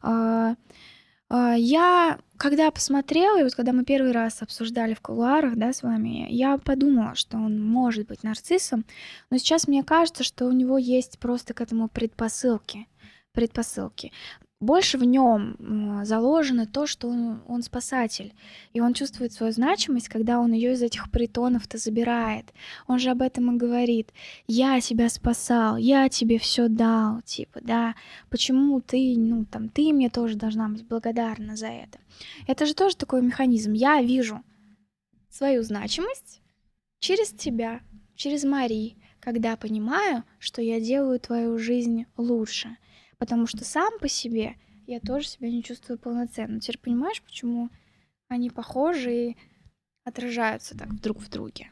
[0.02, 0.56] Э,
[1.30, 6.28] я, когда посмотрела, и вот когда мы первый раз обсуждали в кулуарах, да, с вами,
[6.30, 8.86] я подумала, что он может быть нарциссом,
[9.30, 12.88] но сейчас мне кажется, что у него есть просто к этому предпосылки
[13.34, 14.12] предпосылки
[14.60, 18.34] больше в нем заложено то, что он, он спасатель,
[18.74, 22.52] и он чувствует свою значимость, когда он ее из этих притонов-то забирает.
[22.88, 24.12] Он же об этом и говорит:
[24.48, 27.96] "Я тебя спасал, я тебе все дал", типа, да.
[28.30, 32.00] Почему ты, ну там, ты мне тоже должна быть благодарна за это.
[32.48, 33.74] Это же тоже такой механизм.
[33.74, 34.42] Я вижу
[35.30, 36.42] свою значимость
[37.00, 37.82] через тебя,
[38.16, 42.76] через Мари, когда понимаю, что я делаю твою жизнь лучше
[43.18, 46.60] потому что сам по себе я тоже себя не чувствую полноценно.
[46.60, 47.70] Теперь понимаешь, почему
[48.30, 49.38] они похожи и
[50.06, 51.72] отражаются так друг в друге?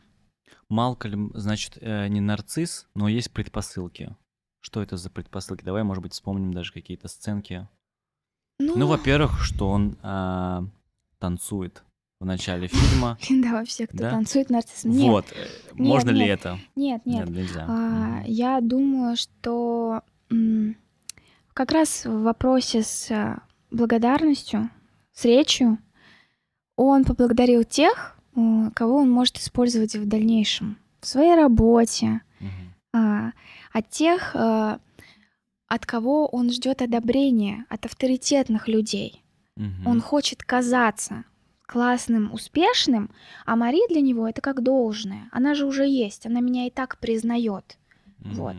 [0.70, 4.16] Малкольм, значит, э, не нарцисс, но есть предпосылки.
[4.62, 5.64] Что это за предпосылки?
[5.64, 7.68] Давай, может быть, вспомним даже какие-то сценки.
[8.60, 10.62] Ну, ну во-первых, что он э,
[11.20, 11.84] танцует
[12.20, 13.18] в начале фильма.
[13.30, 14.12] Да, вообще, кто да?
[14.12, 14.84] танцует нарцисс.
[14.86, 15.08] Нет.
[15.08, 16.40] Вот, э, можно нет, ли нет.
[16.40, 16.60] это?
[16.76, 17.28] Нет, нет.
[17.28, 17.66] нет нельзя.
[17.68, 20.02] А, я думаю, что
[21.56, 23.38] как раз в вопросе с э,
[23.72, 24.70] благодарностью,
[25.14, 25.80] с речью,
[26.76, 33.32] он поблагодарил тех, э, кого он может использовать в дальнейшем в своей работе, mm-hmm.
[33.72, 34.78] от тех, э,
[35.68, 39.24] от кого он ждет одобрения, от авторитетных людей.
[39.58, 39.86] Mm-hmm.
[39.86, 41.24] Он хочет казаться
[41.66, 43.12] классным, успешным,
[43.46, 45.30] а Мари для него это как должное.
[45.32, 47.78] Она же уже есть, она меня и так признает.
[48.20, 48.34] Mm-hmm.
[48.34, 48.56] Вот.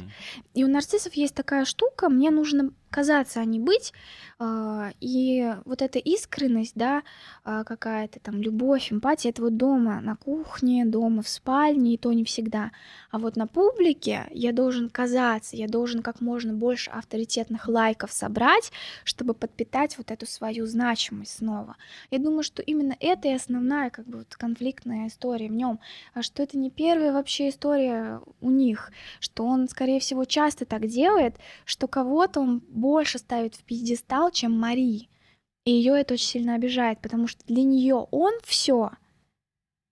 [0.55, 3.93] И у нарциссов есть такая штука, мне нужно казаться, а не быть.
[4.39, 7.03] А, и вот эта искренность, да,
[7.45, 12.13] а, какая-то там любовь, эмпатия, это вот дома, на кухне, дома, в спальне, и то
[12.13, 12.71] не всегда.
[13.11, 18.73] А вот на публике я должен казаться, я должен как можно больше авторитетных лайков собрать,
[19.05, 21.77] чтобы подпитать вот эту свою значимость снова.
[22.11, 25.81] Я думаю, что именно это и основная как бы вот конфликтная история в нем,
[26.15, 30.87] а что это не первая вообще история у них, что он, скорее всего, часто так
[30.87, 35.09] делает, что кого-то он больше ставит в пьедестал, чем Мари.
[35.65, 38.91] И ее это очень сильно обижает, потому что для нее он все,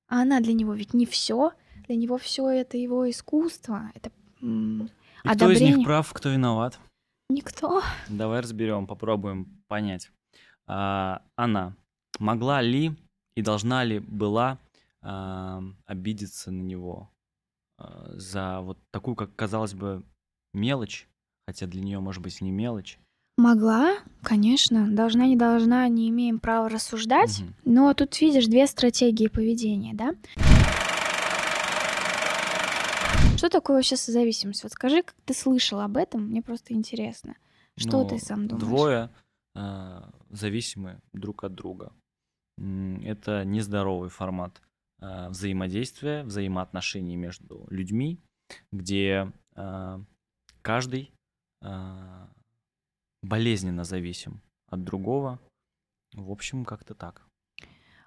[0.08, 1.52] а она для него ведь не все.
[1.86, 6.78] Для него все это его искусство, это И кто из них прав, кто виноват?
[7.28, 7.82] Никто.
[8.08, 10.10] Давай разберем, попробуем понять.
[10.66, 11.74] А, она
[12.18, 12.92] могла ли
[13.34, 14.58] и должна ли была
[15.02, 17.10] а, обидеться на него
[17.78, 20.02] а, за вот такую, как казалось бы,
[20.52, 21.08] мелочь,
[21.46, 22.98] хотя для нее может быть не мелочь.
[23.36, 24.88] Могла, конечно.
[24.88, 27.40] Должна, не должна, не имеем права рассуждать.
[27.40, 27.54] Мгм.
[27.64, 30.14] Но тут видишь две стратегии поведения, да?
[33.36, 34.62] Что такое вообще созависимость?
[34.62, 37.34] Вот скажи, как ты слышал об этом, мне просто интересно.
[37.76, 38.64] Что Ну, ты сам думаешь?
[38.66, 39.10] Двое
[39.56, 41.92] а, зависимы друг от друга.
[42.56, 44.62] Это нездоровый формат
[45.00, 48.20] а, взаимодействия, взаимоотношений между людьми,
[48.72, 50.00] где а,
[50.62, 51.10] каждый
[53.22, 55.40] болезненно зависим от другого.
[56.12, 57.26] В общем, как-то так.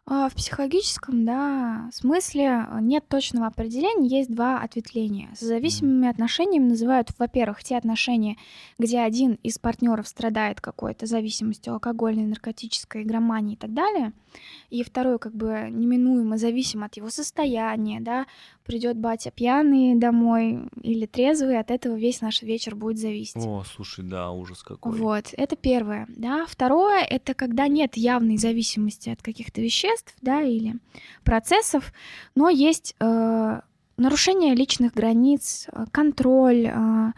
[0.10, 5.28] А, В психологическом, да, смысле э, нет точного определения, есть два ответвления.
[5.36, 8.38] Созависимыми отношениями называют, во-первых, те отношения,
[8.80, 14.14] где один из партнеров страдает какой-то зависимостью алкогольной, наркотической, игромании и так далее,
[14.70, 18.28] и второй как бы неминуемо зависим от его состояния, да,
[18.68, 23.38] придет батя пьяный домой или трезвый, от этого весь наш вечер будет зависеть.
[23.38, 24.92] О, слушай, да, ужас какой.
[24.92, 26.46] Вот, это первое, да.
[26.48, 30.76] Второе, это когда нет явной зависимости от каких-то веществ, да, или
[31.24, 31.94] процессов,
[32.36, 33.62] но есть э,
[33.98, 37.12] нарушение личных границ, э, контроль, э,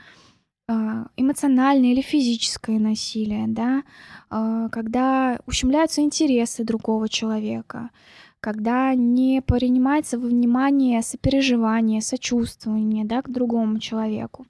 [0.69, 3.83] э, эмоциональное или физическое насилие, да,
[4.29, 7.89] э, когда ущемляются интересы другого человека,
[8.41, 14.47] когда не принимается во внимание сопереживание, сочувствование, да, к другому человеку.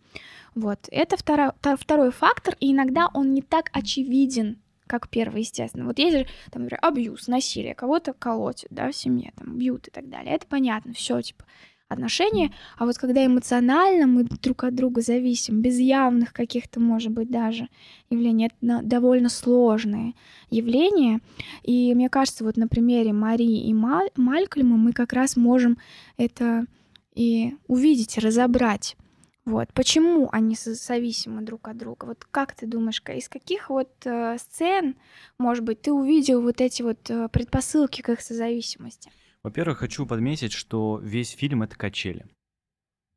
[0.55, 5.85] Вот, это второ- второй фактор, и иногда он не так очевиден, как первый, естественно.
[5.85, 9.91] Вот есть же, там, например, абьюз, насилие, кого-то колотят, да, в семье, там, бьют и
[9.91, 10.33] так далее.
[10.33, 11.45] Это понятно, все, типа,
[11.89, 12.53] отношения.
[12.77, 17.67] А вот когда эмоционально мы друг от друга зависим, без явных каких-то, может быть, даже
[18.09, 20.13] явлений, это довольно сложные
[20.49, 21.19] явления.
[21.63, 25.77] И мне кажется, вот на примере Марии и Маль- Малькольма мы как раз можем
[26.17, 26.65] это
[27.15, 28.95] и увидеть, разобрать.
[29.45, 29.73] Вот.
[29.73, 32.05] Почему они зависимы друг от друга?
[32.05, 34.95] Вот как ты думаешь, из каких вот э, сцен,
[35.39, 39.11] может быть, ты увидел вот эти вот э, предпосылки к их созависимости?
[39.43, 42.25] Во-первых, хочу подметить, что весь фильм это качели.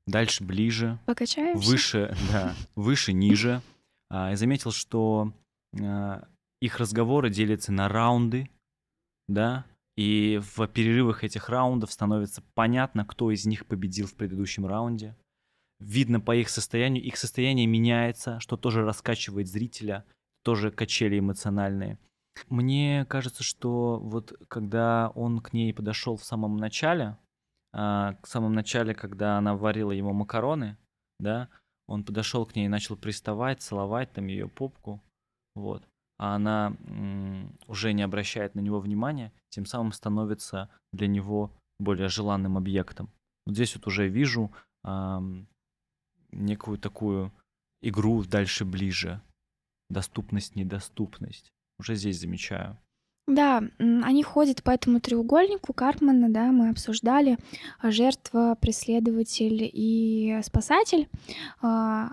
[0.07, 1.69] Дальше ближе, Покачаемся?
[1.69, 3.63] выше, да, выше, ниже.
[4.11, 5.33] А, Я заметил, что
[5.81, 6.27] а,
[6.61, 8.51] их разговоры делятся на раунды,
[9.29, 9.65] да,
[9.97, 15.17] и в перерывах этих раундов становится понятно, кто из них победил в предыдущем раунде.
[15.81, 20.05] Видно по их состоянию, их состояние меняется, что тоже раскачивает зрителя,
[20.43, 21.99] тоже качели эмоциональные.
[22.49, 27.16] Мне кажется, что вот когда он к ней подошел в самом начале,
[27.73, 30.77] а, к самом начале, когда она варила ему макароны,
[31.18, 31.49] да,
[31.87, 35.03] он подошел к ней и начал приставать, целовать там ее попку,
[35.55, 35.83] вот,
[36.18, 36.77] а она
[37.66, 43.11] уже не обращает на него внимания, тем самым становится для него более желанным объектом.
[43.47, 44.53] Вот здесь вот уже вижу
[46.31, 47.33] некую такую
[47.83, 49.21] игру дальше-ближе,
[49.90, 51.52] доступность-недоступность.
[51.83, 52.79] Уже здесь замечаю.
[53.27, 57.38] Да, они ходят по этому треугольнику Карпмана, да, мы обсуждали
[57.81, 61.09] а, жертва, преследователь и спасатель.
[61.61, 62.12] А,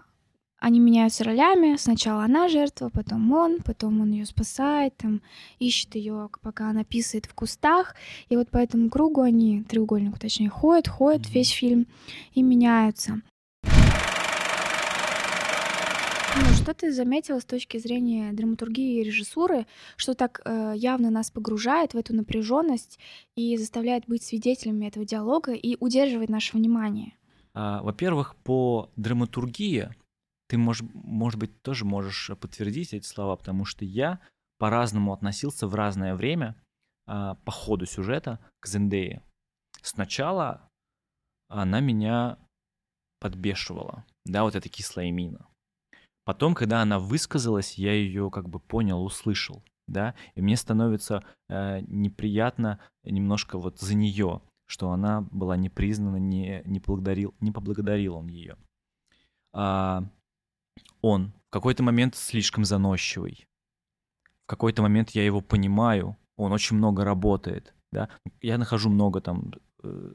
[0.58, 1.77] Они меняются ролями.
[1.77, 5.21] Сначала она жертва, потом он, потом он ее спасает, там
[5.60, 7.93] ищет ее, пока она писает в кустах.
[8.29, 11.86] И вот по этому кругу они, треугольнику точнее, ходят, ходят весь фильм
[12.34, 13.21] и меняются.
[16.36, 19.65] Ну, что ты заметила с точки зрения драматургии и режиссуры,
[19.97, 22.99] что так э, явно нас погружает в эту напряженность
[23.36, 27.13] и заставляет быть свидетелями этого диалога и удерживает наше внимание?
[27.55, 29.89] А, Во-первых, по драматургии
[30.47, 34.19] ты, может, может быть, тоже можешь подтвердить эти слова, потому что я
[34.60, 36.55] по-разному относился в разное время
[37.08, 39.23] а, по ходу сюжета к Зендее.
[39.82, 40.69] Сначала
[41.47, 42.38] она меня
[43.19, 45.48] подбешивала, да, вот эта кислая мина.
[46.25, 51.82] Потом, когда она высказалась, я ее как бы понял, услышал, да, и мне становится э,
[51.88, 58.15] неприятно немножко вот за нее, что она была не признана, не, не, благодарил, не поблагодарил
[58.15, 58.57] он ее.
[59.51, 60.03] А,
[61.01, 63.47] он в какой-то момент слишком заносчивый.
[64.43, 68.09] В какой-то момент я его понимаю, он очень много работает, да.
[68.41, 69.51] Я нахожу много там
[69.84, 70.13] э,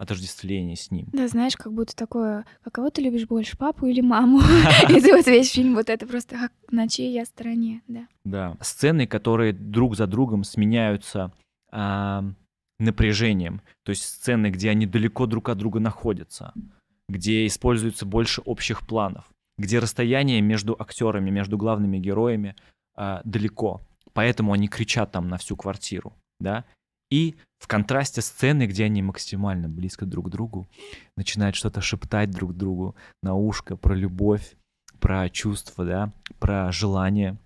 [0.00, 1.06] отождествления с ним.
[1.12, 4.40] Да, знаешь, как будто такое, а кого ты любишь больше, папу или маму?
[4.88, 8.06] И ты вот весь фильм вот это просто как на чьей я стороне, да.
[8.24, 8.56] Да.
[8.62, 11.32] Сцены, которые друг за другом сменяются
[11.70, 12.24] а,
[12.78, 13.60] напряжением.
[13.84, 16.54] То есть сцены, где они далеко друг от друга находятся.
[17.10, 19.24] где используется больше общих планов,
[19.58, 22.54] где расстояние между актерами, между главными героями
[22.96, 23.82] э, далеко,
[24.12, 26.64] поэтому они кричат там на всю квартиру, да,
[27.10, 30.66] и в контрасте сцены, где они максимально близко друг к другу,
[31.16, 34.56] начинают что-то шептать друг другу на ушко про любовь,
[34.98, 37.38] про чувства, да, про желание,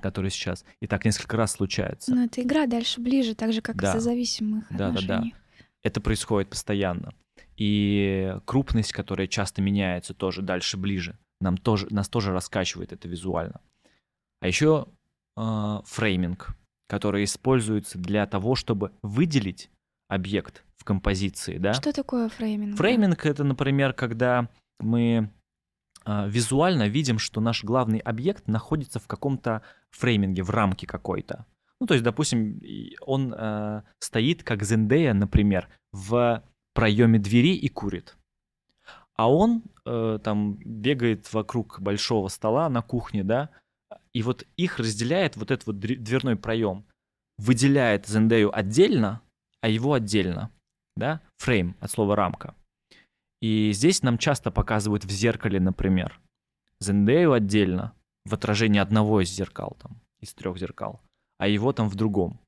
[0.00, 0.64] которое сейчас.
[0.80, 2.12] И так несколько раз случается.
[2.12, 3.90] Но это игра дальше ближе, так же, как да.
[3.90, 5.22] и созависимых да, отношениях.
[5.22, 5.66] Да, да.
[5.84, 7.14] Это происходит постоянно.
[7.56, 11.16] И крупность, которая часто меняется, тоже дальше ближе.
[11.40, 13.60] Нам тоже, нас тоже раскачивает это визуально.
[14.40, 14.88] А еще
[15.36, 16.56] э, фрейминг
[16.92, 19.70] который используется для того, чтобы выделить
[20.08, 21.72] объект в композиции, да?
[21.72, 22.76] Что такое фрейминг?
[22.76, 25.30] Фрейминг это, например, когда мы
[26.04, 31.46] э, визуально видим, что наш главный объект находится в каком-то фрейминге, в рамке какой-то.
[31.80, 32.60] Ну, то есть, допустим,
[33.00, 38.18] он э, стоит, как Зендея, например, в проеме двери и курит.
[39.16, 43.48] А он э, там бегает вокруг большого стола на кухне, да,
[44.14, 46.84] и вот их разделяет вот этот вот дверной проем.
[47.38, 49.22] Выделяет Зендею отдельно,
[49.60, 50.50] а его отдельно.
[50.96, 51.22] Да?
[51.38, 52.54] Фрейм от слова рамка.
[53.40, 56.20] И здесь нам часто показывают в зеркале, например,
[56.80, 57.94] Зендею отдельно,
[58.24, 61.00] в отражении одного из зеркал, там, из трех зеркал,
[61.38, 62.40] а его там в другом.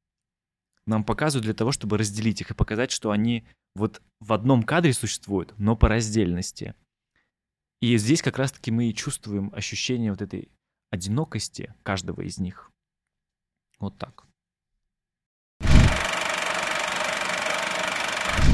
[0.87, 4.93] Нам показывают для того, чтобы разделить их и показать, что они вот в одном кадре
[4.93, 6.75] существуют, но по раздельности.
[7.81, 10.49] И здесь как раз-таки мы и чувствуем ощущение вот этой
[10.95, 12.71] одинокости каждого из них.
[13.81, 14.25] Вот так.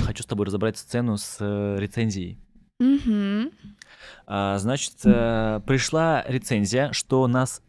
[0.05, 2.39] Хочу с тобой разобрать сцену с э, рецензией.
[2.83, 3.53] Mm-hmm.
[4.27, 7.63] А, значит, э, пришла рецензия, что нас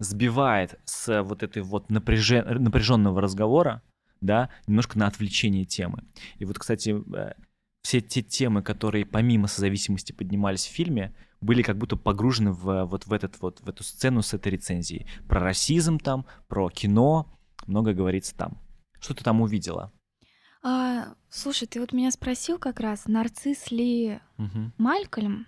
[0.00, 2.62] сбивает с вот этой вот напряжен...
[2.62, 3.82] напряженного разговора,
[4.20, 6.04] да, немножко на отвлечение темы.
[6.38, 7.34] И вот, кстати, э,
[7.82, 13.06] все те темы, которые помимо созависимости поднимались в фильме, были как будто погружены в, вот
[13.06, 15.06] в, этот, вот, в эту сцену с этой рецензией.
[15.28, 17.26] Про расизм там, про кино,
[17.66, 18.58] много говорится там.
[19.00, 19.92] Что ты там увидела?
[20.62, 24.72] А, слушай, ты вот меня спросил как раз, нарцисс ли угу.
[24.76, 25.46] Малькольм,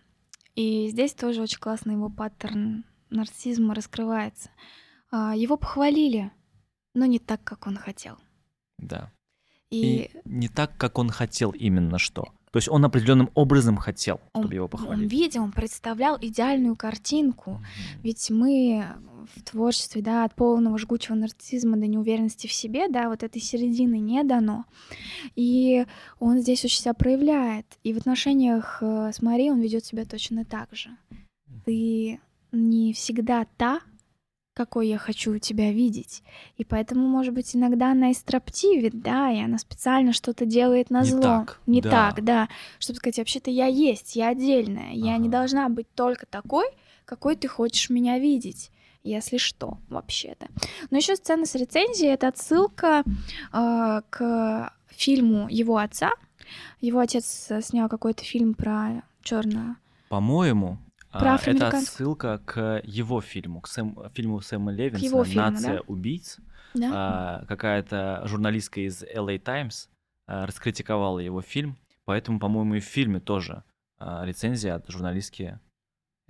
[0.55, 4.51] и здесь тоже очень классно его паттерн нарциссизма раскрывается.
[5.11, 6.31] А, его похвалили,
[6.95, 8.19] но не так, как он хотел.
[8.79, 9.13] Да.
[9.71, 10.03] И...
[10.03, 12.33] и не так, как он хотел именно что.
[12.51, 15.05] То есть он определенным образом хотел, чтобы он, его похвалили.
[15.05, 17.51] Он видел, он представлял идеальную картинку.
[17.51, 18.01] Mm-hmm.
[18.03, 18.85] Ведь мы
[19.35, 23.99] в творчестве, да, от полного жгучего нарциссизма до неуверенности в себе, да, вот этой середины
[23.99, 24.65] не дано.
[25.37, 25.87] И
[26.19, 27.67] он здесь очень себя проявляет.
[27.85, 30.91] И в отношениях э, с Марией он ведет себя точно так же.
[31.65, 32.21] Ты
[32.53, 33.81] не всегда та,
[34.61, 36.23] какой я хочу тебя видеть.
[36.59, 41.03] И поэтому, может быть, иногда она и строптивит, да, и она специально что-то делает на
[41.03, 41.17] зло.
[41.17, 41.91] Не так, не да.
[41.91, 42.49] так, да.
[42.79, 44.91] Чтобы сказать, вообще-то я есть, я отдельная.
[44.91, 44.97] Ага.
[44.97, 46.67] Я не должна быть только такой,
[47.07, 48.71] какой ты хочешь меня видеть
[49.03, 50.49] если что, вообще-то.
[50.91, 53.03] Но еще сцена с рецензией это отсылка
[53.51, 56.11] э, к фильму его отца.
[56.83, 59.77] Его отец снял какой-то фильм про черную.
[60.11, 60.77] По-моему,
[61.11, 65.81] про а, это отсылка к его фильму, к Сэм, фильму Сэма Левинсона фильму, «Нация да?
[65.87, 66.39] убийц».
[66.75, 66.91] Да.
[66.93, 69.91] А, какая-то журналистка из LA Times
[70.27, 73.65] а, раскритиковала его фильм, поэтому, по-моему, и в фильме тоже
[73.99, 75.59] а, рецензия от журналистки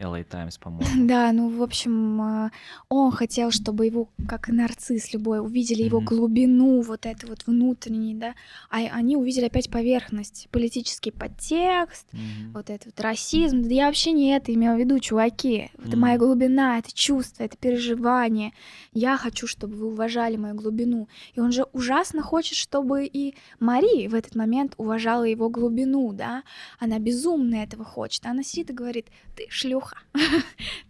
[0.00, 1.06] LA Times, по-моему.
[1.10, 2.50] Да, ну, в общем, а,
[2.88, 8.14] он хотел, чтобы его, как и нарцисс любой, увидели его глубину, вот это вот внутренний,
[8.14, 8.34] да,
[8.70, 12.06] а они увидели опять поверхность, политический подтекст,
[12.54, 13.62] вот этот вот расизм.
[13.62, 15.70] Да я вообще не это имела в виду, чуваки.
[15.84, 18.52] Это моя глубина, это чувство, это переживание.
[18.92, 21.08] Я хочу, чтобы вы уважали мою глубину.
[21.34, 26.42] И он же ужасно хочет, чтобы и Мари в этот момент уважала его глубину, да.
[26.78, 28.26] Она безумно этого хочет.
[28.26, 29.98] Она сидит и говорит, ты шлюха плохо.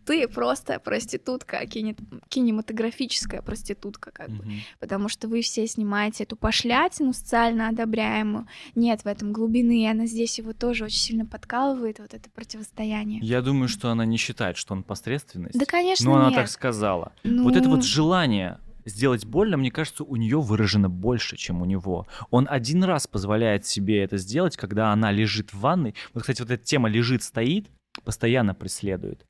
[0.04, 4.44] Ты просто проститутка, кинематографическая проститутка, как бы.
[4.78, 8.46] Потому что вы все снимаете эту пошлятину социально одобряемую.
[8.74, 13.20] Нет в этом глубины, и она здесь его тоже очень сильно подкалывает, вот это противостояние.
[13.22, 15.58] Я думаю, что она не считает, что он посредственность.
[15.58, 17.12] Да, конечно, Но она так сказала.
[17.24, 17.82] Вот это вот ну.
[17.82, 22.06] желание сделать больно, мне кажется, у нее выражено больше, чем у него.
[22.30, 25.94] Он один раз позволяет себе это сделать, когда она лежит в ванной.
[26.14, 27.68] Вот, кстати, вот эта тема лежит, стоит,
[28.02, 29.26] постоянно преследует.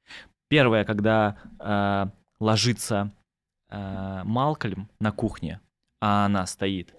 [0.49, 2.07] Первое, когда э,
[2.41, 3.13] ложится
[3.69, 5.61] э, Малкольм на кухне,
[6.01, 6.95] а она стоит.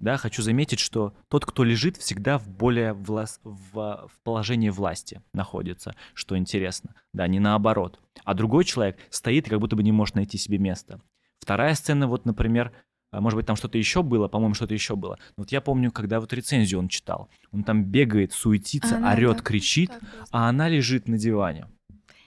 [0.00, 3.40] Да, хочу заметить, что тот, кто лежит, всегда в более влас...
[3.42, 6.94] в, в положении власти находится, что интересно.
[7.12, 8.00] Да, не наоборот.
[8.24, 11.00] А другой человек стоит и как будто бы не может найти себе места.
[11.38, 12.72] Вторая сцена, вот, например,
[13.20, 15.18] может быть, там что-то еще было, по-моему, что-то еще было.
[15.36, 19.46] Вот я помню, когда вот рецензию он читал, он там бегает, суетится, Она орет, так-
[19.46, 20.26] кричит, так просто.
[20.30, 21.66] а она лежит на диване.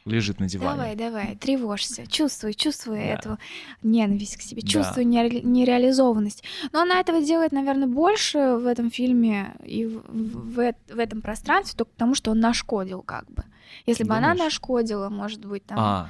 [0.05, 0.71] Лежит на диване.
[0.77, 3.03] Давай, давай, тревожься, чувствуй, чувствуй Да.
[3.03, 3.38] эту
[3.83, 4.67] ненависть к себе, Да.
[4.69, 6.43] чувствуй нере- нереализованность.
[6.71, 11.77] Но она этого делает, наверное, больше в этом фильме и в, в в этом пространстве,
[11.77, 13.43] только потому, что он нашкодил, как бы.
[13.85, 15.77] Если бы она нашкодила, может быть, там.
[15.77, 16.09] А,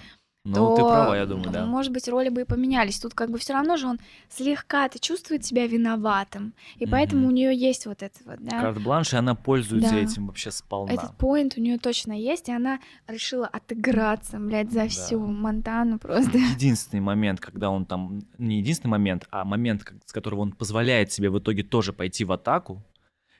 [0.49, 1.65] ну то, ты права, я думаю, да.
[1.65, 2.99] Может быть, роли бы и поменялись.
[2.99, 6.53] Тут как бы все равно же он слегка-то чувствует себя виноватым.
[6.77, 7.29] И поэтому Мгм.
[7.29, 8.61] у нее есть вот это вот, да.
[8.61, 9.99] Карт-бланш, и она пользуется Да.
[9.99, 10.93] этим вообще сполна.
[10.93, 16.31] Этот поинт у нее точно есть, и она решила отыграться, блядь, за всю Монтану просто.
[16.57, 18.21] Единственный момент, когда он там...
[18.37, 22.31] Не единственный момент, а момент, с которого он позволяет себе в итоге тоже пойти в
[22.31, 22.81] атаку.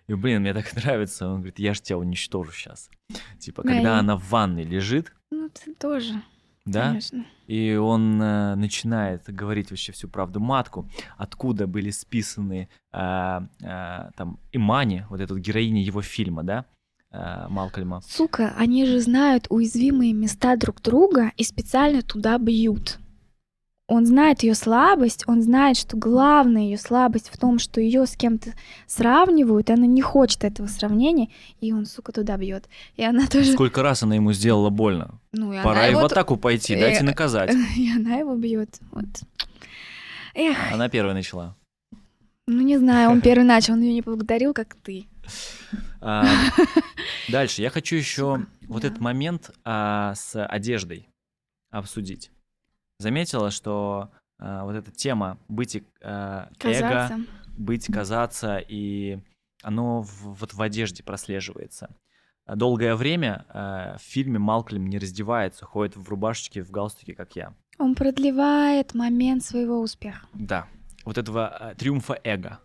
[0.07, 1.27] И, блин, мне так нравится.
[1.27, 2.89] Он говорит, я же тебя уничтожу сейчас.
[3.39, 6.21] Типа, Да, когда и- она в ванной лежит, Ну, ты тоже,
[6.71, 7.25] да, конечно.
[7.47, 14.39] и он э, начинает говорить вообще всю правду матку, откуда были списаны э, э, там
[14.51, 16.65] Имани, вот эта героиня его фильма, да,
[17.11, 18.01] э, Малкольма.
[18.01, 22.99] Сука, они же знают уязвимые места друг друга и специально туда бьют.
[23.87, 28.17] Он знает ее слабость, он знает, что главная ее слабость в том, что ее с
[28.17, 28.51] кем-то
[28.85, 31.29] сравнивают, и она не хочет этого сравнения,
[31.61, 32.67] и он, сука, туда бьет.
[32.97, 33.53] И она тоже.
[33.53, 35.21] Сколько раз она ему сделала больно.
[35.31, 37.53] Ну, и Пора и в его атаку пойти, Э, дайте наказать.
[37.77, 38.77] И она его бьет.
[38.91, 39.05] Вот.
[40.33, 41.55] Эх, Она первая начала.
[42.45, 45.07] ну не знаю, он первый начал, он ее не поблагодарил, как ты.
[46.01, 46.25] А,
[47.29, 47.61] Дальше.
[47.61, 51.07] Я хочу еще вот этот момент а, с одеждой
[51.71, 52.31] обсудить.
[52.99, 57.09] Заметила, что а, вот эта тема быть э, эго,
[57.57, 59.19] быть, казаться, и
[59.61, 61.95] оно в- вот в одежде прослеживается.
[62.47, 67.53] Долгое время э, в фильме Малкольм не раздевается, ходит в рубашечке, в галстуке, как я.
[67.77, 70.25] Он продлевает момент своего успеха.
[70.33, 70.67] Да,
[71.05, 72.59] вот этого э, триумфа эго.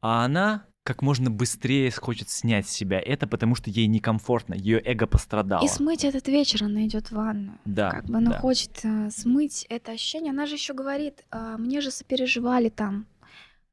[0.00, 4.80] А она как можно быстрее хочет снять с себя это, потому что ей некомфортно, ее
[4.84, 5.64] эго пострадало.
[5.64, 7.58] И смыть этот вечер она идет в ванную.
[7.64, 8.38] Да, Как бы она да.
[8.38, 10.30] хочет э, смыть это ощущение.
[10.30, 13.06] Она же еще говорит, «А, мне же сопереживали там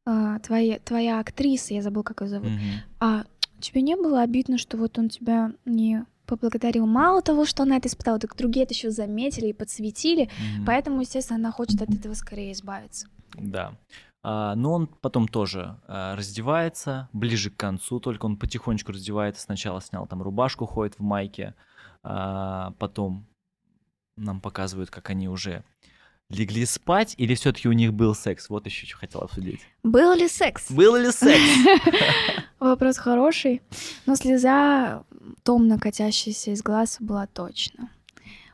[0.06, 2.50] а, твои, твоя актриса, я забыл, как ее зовут.
[2.50, 2.62] Мгм.
[3.02, 3.26] А
[3.60, 6.86] тебе не было обидно, что вот он тебя не поблагодарил?
[6.88, 10.30] Мало того, что она это испытала, так другие это еще заметили и подсветили.
[10.56, 10.66] Мгм.
[10.66, 13.08] Поэтому, естественно, она хочет от этого скорее избавиться.
[13.36, 13.74] Да.
[14.24, 19.42] А, но он потом тоже а, раздевается, ближе к концу, только он потихонечку раздевается.
[19.42, 21.56] Сначала снял там рубашку, ходит в майке,
[22.04, 23.28] а, потом
[24.16, 25.64] нам показывают, как они уже
[26.30, 28.50] легли спать, или все-таки у них был секс?
[28.50, 29.62] Вот еще что хотел обсудить.
[29.84, 30.72] Был ли секс?
[30.72, 31.42] Был ли секс?
[32.60, 33.62] Вопрос хороший,
[34.06, 35.04] но слеза
[35.44, 37.90] томно катящаяся из глаз была точно.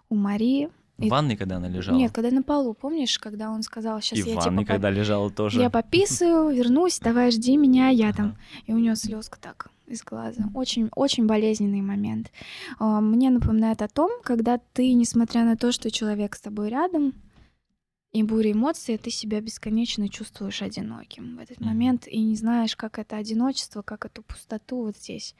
[0.09, 0.70] У Марии...
[0.98, 1.95] В И- ванной, когда она лежала?
[1.95, 4.89] Нет, когда на полу, помнишь, когда он сказал, сейчас И я в ванной, попа- когда
[4.89, 5.60] лежала тоже.
[5.62, 8.26] я пописаю, вернусь, давай жди меня, я там.
[8.28, 8.38] Ага.
[8.66, 10.43] И у нее слезка так из глаза.
[10.56, 12.32] Очень, очень болезненный момент.
[12.80, 17.14] А, Мне напоминает о том, когда ты, несмотря на то, что человек с тобой рядом,
[18.12, 22.98] и буря эмоций, ты себя бесконечно чувствуешь одиноким в этот момент и не знаешь, как
[22.98, 25.36] это одиночество, как эту пустоту вот здесь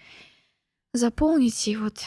[0.94, 1.68] заполнить.
[1.68, 2.00] И вот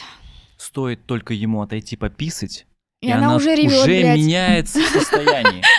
[0.57, 2.65] Стоит только ему отойти пописать,
[3.01, 4.17] и, она, уже ревет, уже блядь.
[4.19, 5.63] меняется состояние.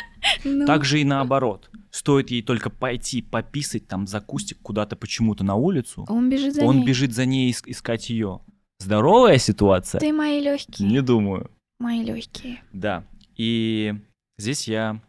[0.45, 1.69] Ну, Так же и наоборот.
[1.91, 6.65] Стоит ей только пойти пописать там за кустик куда-то почему-то на улицу, он бежит за
[6.65, 6.87] он ней.
[6.87, 8.41] бежит за ней ис- искать ее.
[8.79, 9.99] Здоровая ситуация?
[10.01, 11.51] Ты мои легкие, Не думаю.
[11.81, 12.63] мои легкие.
[12.73, 13.05] Да.
[13.37, 13.95] И
[14.39, 15.01] здесь я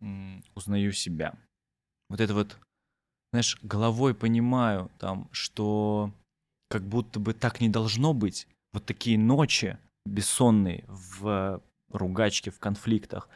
[0.00, 1.34] м, узнаю себя.
[2.08, 2.56] Вот это вот,
[3.32, 6.10] знаешь, головой понимаю там, что
[6.68, 8.48] как будто бы так не должно быть.
[8.72, 9.78] Вот такие ночи
[10.10, 13.28] бессонные в ругачке, в конфликтах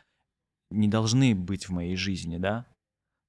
[0.70, 2.66] не должны быть в моей жизни, да?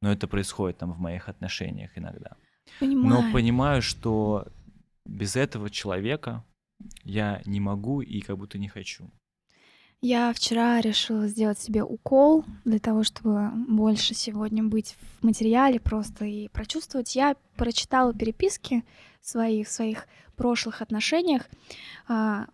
[0.02, 2.38] Но это происходит там в моих отношениях иногда.
[2.80, 3.08] Понимаю.
[3.08, 4.48] Но понимаю, что
[5.06, 6.44] без этого человека
[7.04, 9.10] я не могу и как будто не хочу.
[10.02, 16.26] Я вчера решила сделать себе укол для того, чтобы больше сегодня быть в материале просто
[16.26, 17.16] и прочувствовать.
[17.16, 18.84] Я прочитала переписки
[19.22, 21.50] свои в своих прошлых отношениях.
[22.08, 22.48] а,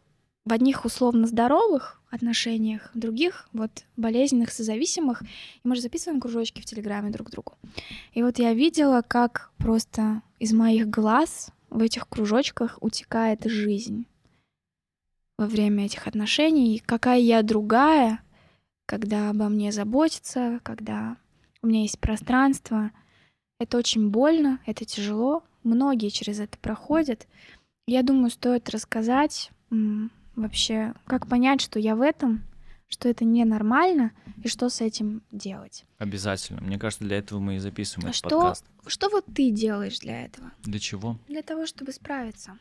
[0.46, 5.22] В одних условно здоровых отношениях, в других вот болезненных, созависимых.
[5.22, 7.54] И мы же записываем кружочки в Телеграме друг другу.
[8.14, 14.06] И вот я видела, как просто из моих глаз в этих кружочках утекает жизнь
[15.38, 18.22] во время этих отношений, и какая я другая,
[18.86, 21.18] когда обо мне заботятся, когда
[21.62, 22.92] у меня есть пространство.
[23.60, 25.44] Это очень больно, это тяжело.
[25.64, 27.28] Многие через это проходят.
[27.88, 29.52] Я думаю, стоит рассказать
[30.36, 32.44] вообще, как понять, что я в этом,
[32.88, 34.12] что это ненормально
[34.44, 35.86] и что с этим делать.
[35.98, 36.62] Обязательно.
[36.62, 38.66] Мне кажется, для этого мы и записываем А этот что, подкаст.
[38.88, 40.52] что вот ты делаешь для этого?
[40.64, 41.18] Для чего?
[41.28, 42.58] Для того, чтобы справиться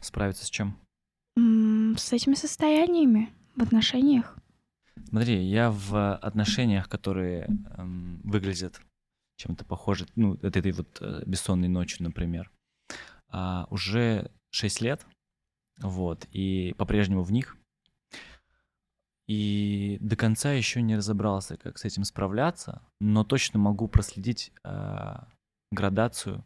[0.00, 0.76] Справиться с чем?
[1.36, 4.36] М, с этими состояниями в отношениях.
[5.08, 7.46] Смотри, я в отношениях, которые
[7.76, 8.80] эм, выглядят
[9.36, 12.50] чем-то похожи, ну, от этой вот э, бессонной ночью, например,
[13.30, 15.06] а, уже 6 лет,
[15.80, 17.56] вот, и по-прежнему в них.
[19.26, 25.28] И до конца еще не разобрался, как с этим справляться, но точно могу проследить а,
[25.70, 26.44] градацию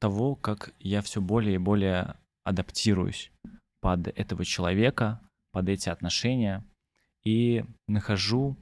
[0.00, 3.32] того, как я все более и более адаптируюсь
[3.80, 6.64] под этого человека, под эти отношения
[7.24, 8.56] и нахожу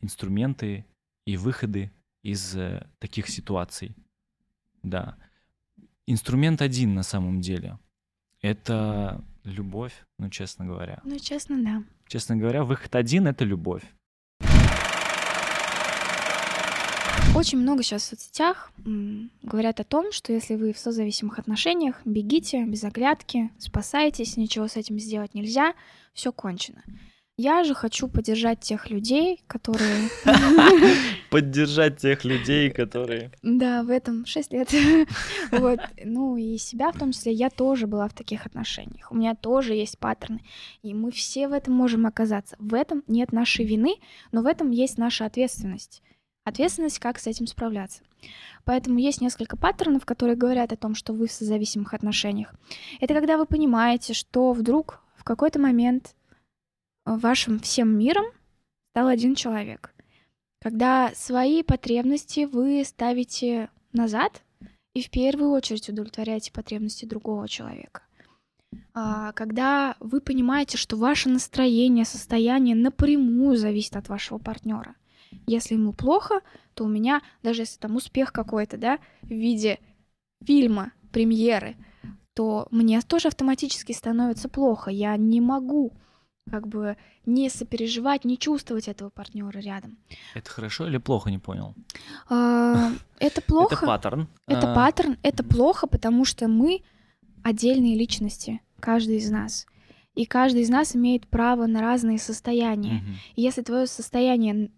[0.00, 0.84] инструменты
[1.26, 1.92] и выходы
[2.22, 3.94] из э, таких ситуаций.
[4.82, 5.16] Да.
[6.06, 7.78] Инструмент один на самом деле.
[8.40, 11.00] Это любовь, ну, честно говоря.
[11.04, 11.82] Ну, честно, да.
[12.06, 13.82] Честно говоря, выход один— это любовь.
[17.34, 18.72] Очень много сейчас в соцсетях
[19.42, 24.76] говорят о том, что если вы в созависимых отношениях, бегите без оглядки, спасайтесь, ничего с
[24.76, 25.74] этим сделать нельзя,
[26.12, 26.82] все кончено.
[27.42, 30.10] Я же хочу поддержать тех людей, которые...
[31.30, 33.30] Поддержать тех людей, которые...
[33.42, 34.70] Да, в этом 6 лет.
[35.50, 35.80] Вот.
[36.04, 37.32] Ну и себя в том числе.
[37.32, 39.10] Я тоже была в таких отношениях.
[39.10, 40.42] У меня тоже есть паттерны.
[40.82, 42.56] И мы все в этом можем оказаться.
[42.58, 43.94] В этом нет нашей вины,
[44.32, 46.02] но в этом есть наша ответственность.
[46.44, 48.02] Ответственность, как с этим справляться.
[48.66, 52.52] Поэтому есть несколько паттернов, которые говорят о том, что вы в созависимых отношениях.
[53.00, 56.14] Это когда вы понимаете, что вдруг в какой-то момент
[57.18, 58.26] вашим всем миром
[58.92, 59.94] стал один человек.
[60.60, 64.42] Когда свои потребности вы ставите назад
[64.94, 68.02] и в первую очередь удовлетворяете потребности другого человека.
[68.92, 74.94] А, Когда вы понимаете, что ваше настроение, состояние напрямую зависит от вашего партнера.
[75.46, 76.40] Если ему плохо,
[76.74, 79.78] то у меня, даже если там успех какой-то, да, в виде
[80.44, 81.76] фильма, премьеры,
[82.34, 84.90] то мне тоже автоматически становится плохо.
[84.90, 85.92] Я не могу
[86.50, 86.96] как бы
[87.26, 89.98] не сопереживать, не чувствовать этого партнера рядом.
[90.34, 91.74] Это хорошо или плохо, не понял?
[92.28, 93.74] Это плохо.
[93.74, 94.28] Это паттерн.
[94.46, 96.82] Это А, паттерн, это плохо, потому что мы
[97.42, 99.66] отдельные личности, каждый из нас.
[100.14, 103.04] И каждый из нас имеет право на разные состояния.
[103.36, 104.70] И Если твое состояние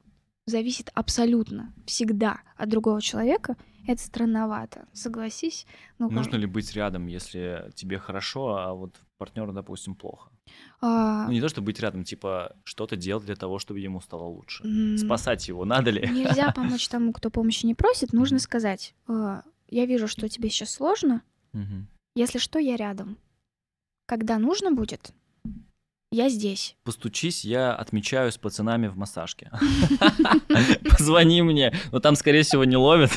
[0.47, 3.57] зависит абсолютно всегда от другого человека,
[3.87, 4.87] это странновато.
[4.93, 5.67] Согласись?
[5.99, 10.31] Ну, Нужно ли быть рядом, если тебе хорошо, а вот партнеру, допустим, плохо?
[10.81, 14.25] А, Ну, не то, чтобы быть рядом, типа что-то делать для того, чтобы ему стало
[14.25, 14.65] лучше.
[14.99, 16.09] Спасать его надо ли?
[16.09, 18.13] Нельзя помочь тому, кто помощи не просит.
[18.13, 21.23] Нужно сказать, «А, я вижу, что тебе сейчас сложно.
[22.15, 23.17] Если что, я рядом.
[24.07, 25.13] Когда нужно будет,
[26.13, 26.77] я здесь.
[26.85, 29.51] Постучись, я отмечаю с пацанами в массажке.
[30.99, 31.75] Позвони мне.
[31.91, 33.11] Но там, скорее всего, не ловят.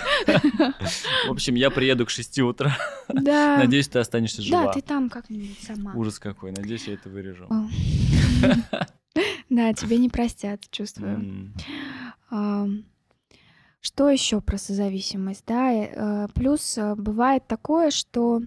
[1.28, 2.76] В общем, я приеду к 6 утра.
[3.10, 3.58] Да.
[3.58, 4.74] Надеюсь, ты останешься Да, жива.
[4.74, 5.94] ты там как-нибудь сама.
[5.94, 6.52] Ужас какой.
[6.52, 7.48] Надеюсь, я это вырежу.
[9.50, 11.54] Да, тебе не простят, чувствую.
[13.86, 15.44] Что еще про созависимость?
[15.46, 18.42] Да, э, плюс э, бывает такое, что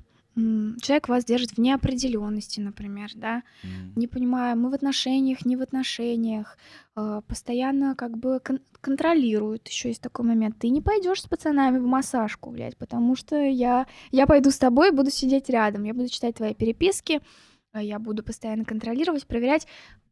[0.80, 3.92] человек вас держит в неопределенности, например, да, м.
[3.96, 6.56] не понимая, мы в отношениях, не в отношениях,
[6.96, 9.68] э, постоянно как бы кон- контролируют.
[9.68, 10.56] Еще есть такой момент.
[10.58, 14.92] Ты не пойдешь с пацанами в массажку, блядь, потому что я, я пойду с тобой,
[14.92, 17.20] буду сидеть рядом, я буду читать твои переписки,
[17.74, 19.66] э, я буду постоянно контролировать, проверять.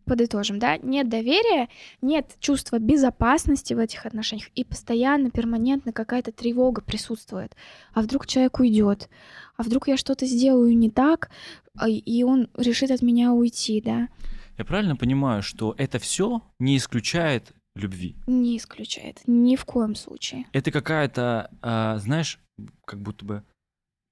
[0.06, 1.68] Подытожим, да, нет доверия,
[2.00, 7.56] нет чувства безопасности в этих отношениях, и постоянно, перманентно какая-то тревога присутствует.
[7.92, 9.08] А вдруг человек уйдет?
[9.56, 11.30] А вдруг я что-то сделаю не так,
[11.76, 14.08] а, и он решит от меня уйти, да?
[14.56, 18.14] Я правильно понимаю, что это все не исключает любви?
[18.28, 19.22] Не исключает.
[19.26, 20.46] Ни в коем случае.
[20.52, 22.38] Это какая-то, а, знаешь,
[22.84, 23.42] как будто бы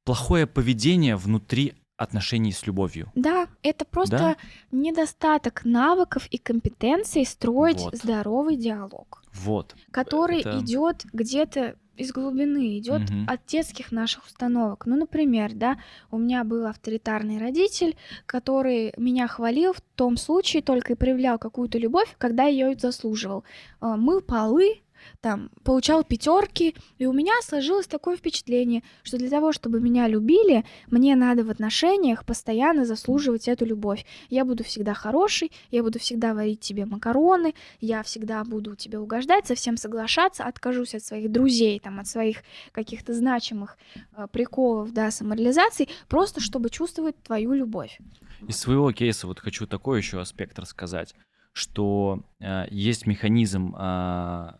[0.05, 3.11] плохое поведение внутри отношений с любовью.
[3.15, 4.37] Да, это просто Да?
[4.73, 7.97] недостаток навыков и компетенций строить Вот.
[7.97, 9.75] здоровый диалог, Вот.
[9.91, 13.27] который Это- идет где-то из глубины, идет Мгм.
[13.29, 14.85] от детских наших установок.
[14.87, 15.79] Ну, например, да,
[16.11, 21.79] у меня был авторитарный родитель, который меня хвалил в том случае только и проявлял какую-то
[21.79, 23.45] любовь, когда я ее заслуживал.
[23.81, 24.81] А, Мыл полы,
[25.21, 30.65] там, получал пятерки, и у меня сложилось такое впечатление, что для того, чтобы меня любили,
[30.89, 34.05] мне надо в отношениях постоянно заслуживать эту любовь.
[34.29, 39.47] Я буду всегда хороший, я буду всегда варить тебе макароны, я всегда буду тебе угождать,
[39.47, 42.39] со всем соглашаться, откажусь от своих друзей, там, от своих
[42.73, 43.77] каких-то значимых
[44.17, 47.99] э, приколов, да, самореализаций, просто чтобы чувствовать твою любовь.
[48.47, 51.15] Из своего кейса вот хочу такой еще аспект рассказать,
[51.53, 54.53] что э, есть механизм э,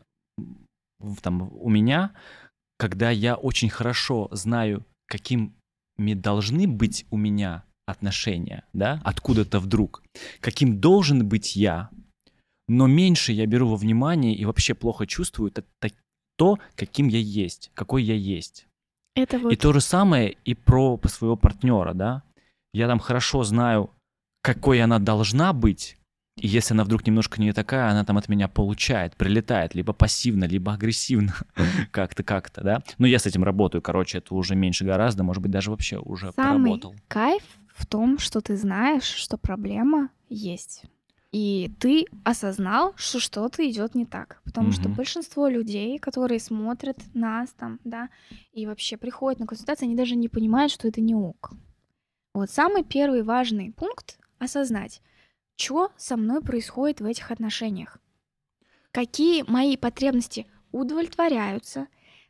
[1.23, 2.13] там, у меня,
[2.79, 5.53] когда я очень хорошо знаю, какими
[5.97, 10.03] должны быть у меня отношения, да, откуда-то вдруг,
[10.41, 11.91] каким должен быть я,
[12.67, 15.65] но меньше я беру во внимание и вообще плохо чувствую это,
[16.37, 18.67] то, каким я есть, какой я есть.
[19.15, 19.53] Это вот...
[19.53, 22.23] И то же самое и про своего партнера, да.
[22.73, 23.91] Я там хорошо знаю,
[24.43, 25.97] какой она должна быть,
[26.37, 30.45] и если она вдруг немножко не такая, она там от меня получает, прилетает, либо пассивно,
[30.45, 31.35] либо агрессивно,
[31.93, 32.83] как-то, как-то, да.
[32.99, 36.33] Но я с этим работаю, короче, это уже меньше гораздо, может быть, даже вообще уже
[36.33, 36.95] Самый поработал.
[37.09, 37.43] кайф
[37.75, 40.83] в том, что ты знаешь, что проблема есть.
[41.31, 44.41] И ты осознал, что что-то идет не так.
[44.45, 44.95] Потому что Мгм.
[44.97, 48.09] большинство людей, которые смотрят нас там, да,
[48.53, 51.53] и вообще приходят на консультации, они даже не понимают, что это не ок.
[52.35, 55.01] Вот самый первый важный пункт— осознать,
[55.57, 57.99] что со мной происходит в этих отношениях.
[58.91, 61.89] Какие мои потребности удовлетворяются,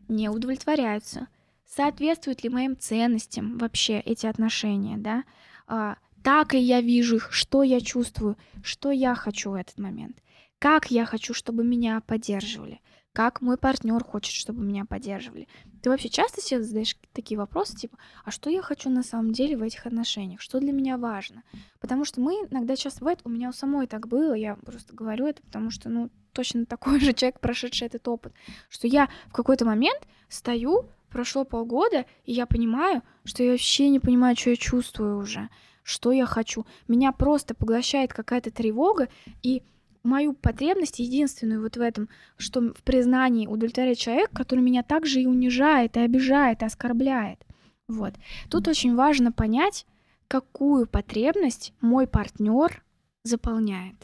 [0.08, 1.28] не удовлетворяются,
[1.66, 5.24] соответствуют ли моим ценностям вообще эти отношения, да,
[5.66, 10.22] а, так ли я вижу их, что я чувствую, что я хочу в этот момент,
[10.58, 12.80] как я хочу, чтобы меня поддерживали,
[13.12, 15.48] как мой партнер хочет, чтобы меня поддерживали.
[15.84, 19.54] Ты вообще часто себе задаешь такие вопросы, типа, а что я хочу на самом деле
[19.54, 21.42] в этих отношениях, что для меня важно?
[21.78, 25.26] Потому что мы иногда часто бывает, у меня у самой так было, я просто говорю
[25.26, 28.32] это, потому что, ну, точно такой же человек, прошедший этот опыт,
[28.70, 34.00] что я в какой-то момент стою, прошло полгода, и я понимаю, что я вообще не
[34.00, 35.50] понимаю, что я чувствую уже
[35.86, 36.64] что я хочу.
[36.88, 39.08] Меня просто поглощает какая-то тревога,
[39.42, 39.62] и
[40.04, 45.26] мою потребность единственную вот в этом, что в признании удовлетворяет человек, который меня также и
[45.26, 47.40] унижает, и обижает, и оскорбляет.
[47.88, 48.14] Вот.
[48.50, 49.86] Тут очень важно понять,
[50.28, 52.84] какую потребность мой партнер
[53.24, 53.96] заполняет.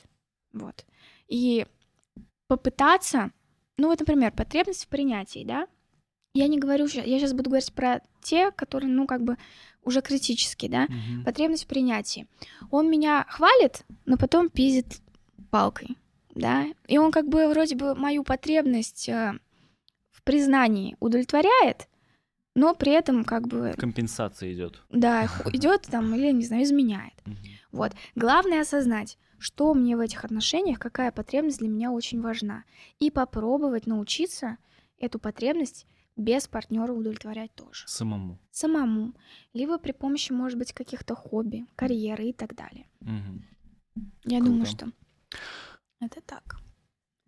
[0.52, 0.84] Вот.
[1.28, 1.66] И
[2.48, 3.30] попытаться,
[3.78, 5.68] ну вот, например, потребность в принятии, да,
[6.34, 9.36] я не говорю, я сейчас буду говорить про те, которые, ну, как бы
[9.82, 11.24] уже критический, да, Мгм.
[11.24, 12.26] потребность в принятии.
[12.70, 15.00] Он меня хвалит, но потом пиздит
[15.50, 15.96] палкой,
[16.34, 19.34] да, и он как бы вроде бы мою потребность э,
[20.10, 21.88] в признании удовлетворяет,
[22.54, 24.82] но при этом как бы, Компенсация идет.
[24.90, 27.14] да, идет там или, не знаю, изменяет.
[27.72, 27.92] Вот.
[28.14, 32.64] Главное осознать, что мне в этих отношениях, какая потребность для меня очень важна.
[32.98, 34.58] И попробовать научиться
[34.98, 35.86] эту потребность
[36.16, 37.84] без партнера удовлетворять тоже.
[37.86, 38.38] Самому.
[38.50, 39.14] Самому.
[39.54, 42.86] Либо при помощи, может быть, каких-то хобби, карьеры и так далее.
[43.00, 43.44] Мгм.
[44.24, 44.44] Я Круто.
[44.44, 44.88] думаю, что
[46.00, 46.56] это так.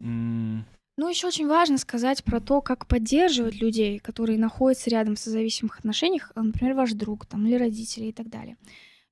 [0.01, 0.65] М,
[0.99, 5.79] Ну, еще очень важно сказать про то, как поддерживать людей, которые находятся рядом в созависимых
[5.79, 8.57] отношениях, а, например, ваш друг там, или родители и так далее.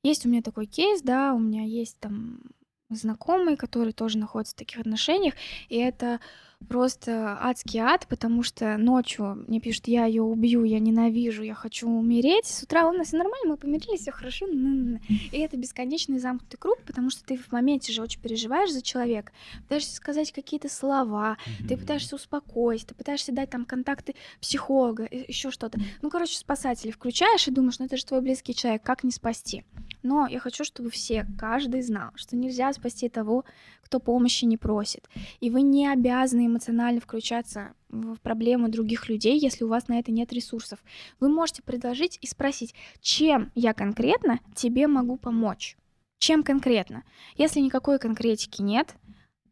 [0.02, 2.42] Есть у меня такой кейс, да, у меня есть там
[2.90, 5.34] знакомый, который тоже находится в таких отношениях,
[5.68, 6.20] и это
[6.68, 11.88] просто адский ад, потому что ночью мне пишут, я ее убью, я ненавижу, я хочу
[11.88, 12.46] умереть.
[12.46, 14.46] С утра у нас все нормально, мы помирились, все хорошо.
[14.46, 19.32] И это бесконечный замкнутый круг, потому что ты в моменте же очень переживаешь за человека,
[19.62, 21.38] пытаешься сказать какие-то слова,
[21.68, 25.78] ты пытаешься успокоить, ты пытаешься дать там контакты психолога, еще что-то.
[26.02, 29.64] Ну, короче, спасателей включаешь и думаешь, ну это же твой близкий человек, как не спасти?
[30.02, 33.44] Но я хочу, чтобы все, каждый знал, что нельзя спасти того,
[33.82, 35.08] кто помощи не просит.
[35.40, 40.12] И вы не обязаны эмоционально включаться в проблемы других людей, если у вас на это
[40.12, 40.78] нет ресурсов.
[41.18, 45.76] Вы можете предложить и спросить, чем я конкретно тебе могу помочь?
[46.18, 47.04] Чем конкретно?
[47.36, 48.94] Если никакой конкретики нет,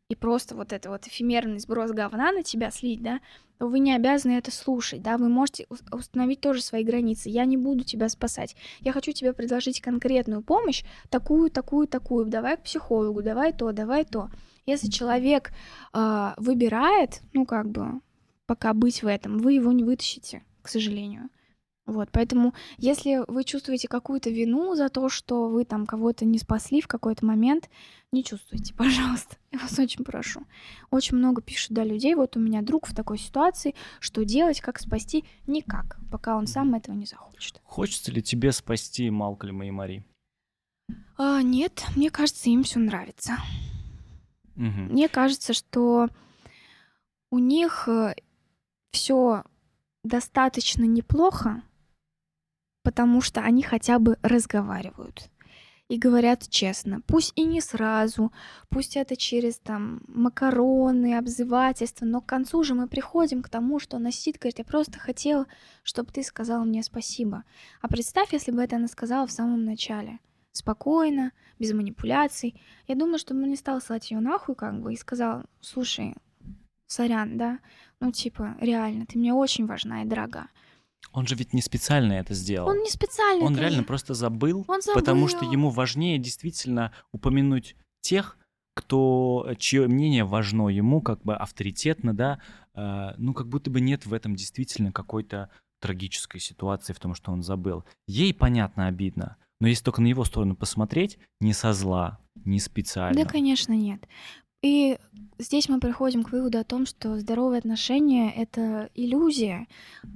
[0.08, 3.20] и просто вот это вот эфемерный сброс говна на тебя слить, да,
[3.58, 7.28] то вы не обязаны это слушать, да, вы можете ус- установить тоже свои границы.
[7.28, 8.56] Я не буду тебя спасать.
[8.80, 12.26] Я хочу тебе предложить конкретную помощь, такую, такую, такую.
[12.26, 14.30] Давай к психологу, давай то, давай то.
[14.68, 15.50] Если человек
[15.94, 18.02] а, выбирает, ну как бы,
[18.44, 21.30] пока быть в этом, вы его не вытащите, к сожалению.
[21.86, 26.82] Вот, поэтому, если вы чувствуете какую-то вину за то, что вы там кого-то не спасли
[26.82, 27.70] в какой-то момент,
[28.12, 29.38] не чувствуйте, пожалуйста.
[29.52, 30.42] Я вас очень прошу.
[30.90, 32.14] Очень много пишут, да, людей.
[32.14, 33.74] Вот у меня друг в такой ситуации.
[34.00, 35.24] Что делать, как спасти?
[35.46, 37.62] Никак, пока он сам этого не захочет.
[37.64, 40.04] Хочется ли тебе спасти Малкольма и Мари?
[41.16, 43.38] А, нет, мне кажется, им все нравится.
[44.58, 44.92] Мгм.
[44.92, 46.08] Мне кажется, что
[47.30, 47.88] у них
[48.90, 49.44] все
[50.02, 51.62] достаточно неплохо,
[52.82, 55.30] потому что они хотя бы разговаривают
[55.88, 57.00] и говорят честно.
[57.06, 58.30] Пусть и не сразу,
[58.68, 63.96] пусть это через там макароны, обзывательства, но к концу же мы приходим к тому, что
[63.96, 65.46] она сидит, говорит, я просто хотела,
[65.82, 67.44] чтобы ты сказал мне спасибо.
[67.80, 70.18] А представь, если бы это она сказала в самом начале.
[70.58, 72.60] Спокойно, без манипуляций.
[72.86, 76.14] Я думаю, что он не стал слать ее нахуй, как бы, и сказал, слушай,
[76.86, 77.58] сорян, да,
[78.00, 80.48] ну, типа, реально, ты мне очень важна и дорога.
[81.12, 82.68] Он же ведь не специально это сделал.
[82.68, 83.44] Он не специально.
[83.44, 85.00] Он реально же- просто забыл, Он забыл.
[85.00, 88.36] потому что ему важнее действительно упомянуть тех,
[88.74, 92.40] кто, чье мнение важно ему, как бы авторитетно, да,
[92.74, 95.50] э, ну, как будто бы нет в этом действительно какой-то
[95.80, 97.84] трагической ситуации в том, что он забыл.
[98.06, 103.24] Ей, понятно, обидно, но если только на его сторону посмотреть, не со зла, не специально.
[103.24, 104.00] Да, конечно, нет.
[104.60, 104.98] И
[105.38, 109.68] здесь мы приходим к выводу о том, что здоровые отношения— это иллюзия.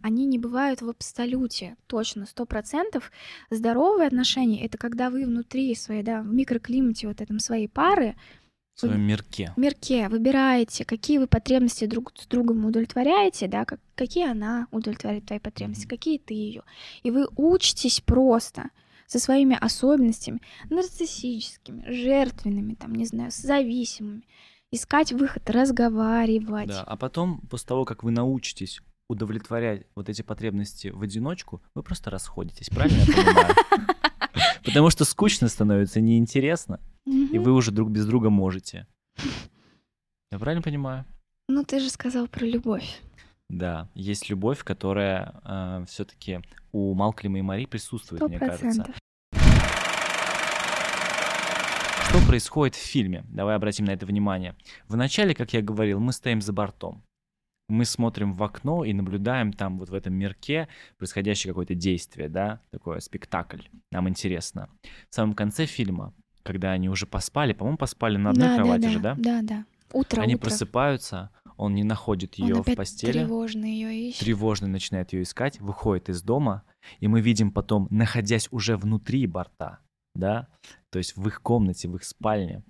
[0.03, 3.13] Они не бывают в абсолюте, точно, сто процентов.
[3.51, 8.17] Здоровые отношения— это когда вы внутри своей, да, в микроклимате вот этом своей пары,
[8.75, 9.53] в своем мирке.
[9.55, 15.27] в мирке выбираете, какие вы потребности друг с другом удовлетворяете, да, как, какие она удовлетворяет
[15.27, 15.91] твои потребности, Мгм.
[15.91, 16.63] какие ты ее.
[17.05, 18.71] И вы учитесь просто
[19.13, 20.41] со своими особенностями,
[20.71, 24.23] нарциссическими, жертвенными, там, не знаю, зависимыми,
[24.71, 26.69] искать выход, разговаривать.
[26.69, 31.83] Да, а потом, после того, как вы научитесь удовлетворять вот эти потребности в одиночку, вы
[31.83, 33.55] просто расходитесь, правильно я понимаю?
[34.65, 38.87] Потому что скучно становится, неинтересно, и вы уже друг без друга можете.
[40.31, 41.05] Я правильно понимаю?
[41.49, 43.03] Ну, ты же сказал про любовь.
[43.51, 46.41] Да, есть любовь, которая все-таки
[46.73, 48.63] у Малклима и Мари присутствует, Сто мне кажется.
[48.63, 48.95] процентов.
[52.09, 53.27] Что происходит в фильме?
[53.29, 54.57] Давай обратим на это внимание.
[54.89, 57.05] Вначале, как я говорил, мы стоим за бортом.
[57.69, 60.67] Мы смотрим в окно и наблюдаем там вот в этом мирке
[60.97, 63.61] происходящее какое-то действие, да, такое спектакль.
[63.91, 64.71] Нам интересно.
[65.11, 68.89] В самом конце фильма, когда они уже поспали, по-моему, поспали на одной да, кровати да,
[68.89, 69.15] же, да?
[69.19, 69.65] Да, да.
[69.93, 70.47] Утро, Они утро.
[70.47, 71.29] просыпаются,
[71.59, 73.13] он не находит Он ее в постели.
[73.13, 74.21] тревожно ее ищет.
[74.21, 76.63] тревожно начинает ее искать, выходит из дома,
[76.99, 79.81] и мы видим потом, находясь уже внутри борта,
[80.15, 80.49] да,
[80.91, 82.63] то есть в их комнате, в их спальне,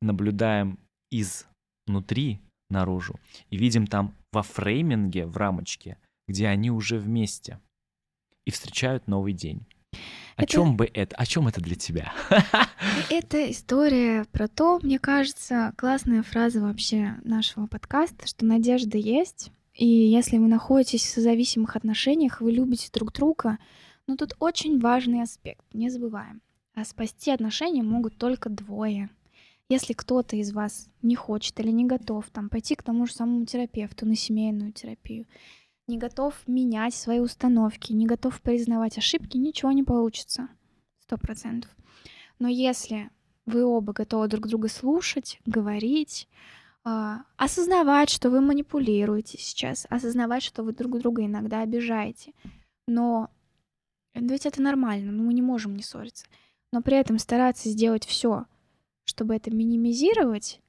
[0.00, 0.78] наблюдаем
[1.10, 3.18] изнутри наружу
[3.50, 7.60] и видим там во фрейминге, в рамочке, где они уже вместе
[8.46, 9.66] и встречают новый день.
[10.36, 11.16] О Это- чем бы это?
[11.16, 12.12] О чем это для тебя?
[13.10, 19.50] Это история про то, мне кажется, классная фраза вообще нашего подкаста, что надежда есть.
[19.74, 23.58] И если вы находитесь в созависимых отношениях, вы любите друг друга,
[24.06, 26.40] но тут очень важный аспект, не забываем.
[26.78, 29.10] А спасти отношения могут только двое.
[29.68, 33.46] Если кто-то из вас не хочет или не готов там, пойти к тому же самому
[33.46, 35.26] терапевту на семейную терапию,
[35.88, 40.50] не готов менять свои установки, не готов признавать ошибки, ничего не получится.
[41.00, 41.68] Сто процентов.
[42.38, 43.10] Но если
[43.44, 46.28] вы оба готовы друг друга слушать, говорить,
[46.84, 52.34] а, осознавать, что вы манипулируете сейчас, осознавать, что вы друг друга иногда обижаете,
[52.86, 53.30] но
[54.14, 56.24] ведь это нормально, но мы не можем не ссориться,
[56.72, 58.46] но при этом стараться сделать все,
[59.04, 60.60] чтобы это минимизировать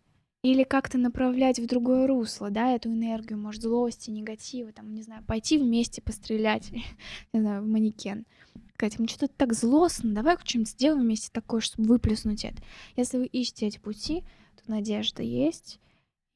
[0.41, 5.23] или как-то направлять в другое русло, да, эту энергию, может, злости, негатива, там, не знаю,
[5.25, 6.71] пойти вместе пострелять,
[7.33, 8.25] не знаю, в манекен.
[8.73, 12.63] Сказать, ну что-то так злостно, давай что-нибудь сделаем вместе такое, чтобы выплеснуть это.
[12.95, 14.23] Если вы ищете эти пути,
[14.55, 15.79] то надежда есть.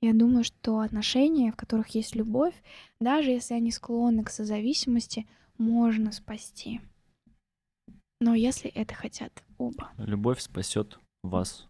[0.02, 2.54] Я думаю, что отношения, в которых есть любовь,
[3.00, 5.26] даже если они склонны к созависимости,
[5.58, 6.82] можно спасти.
[8.24, 9.92] Но если это хотят оба.
[9.98, 11.68] Любовь спасет вас.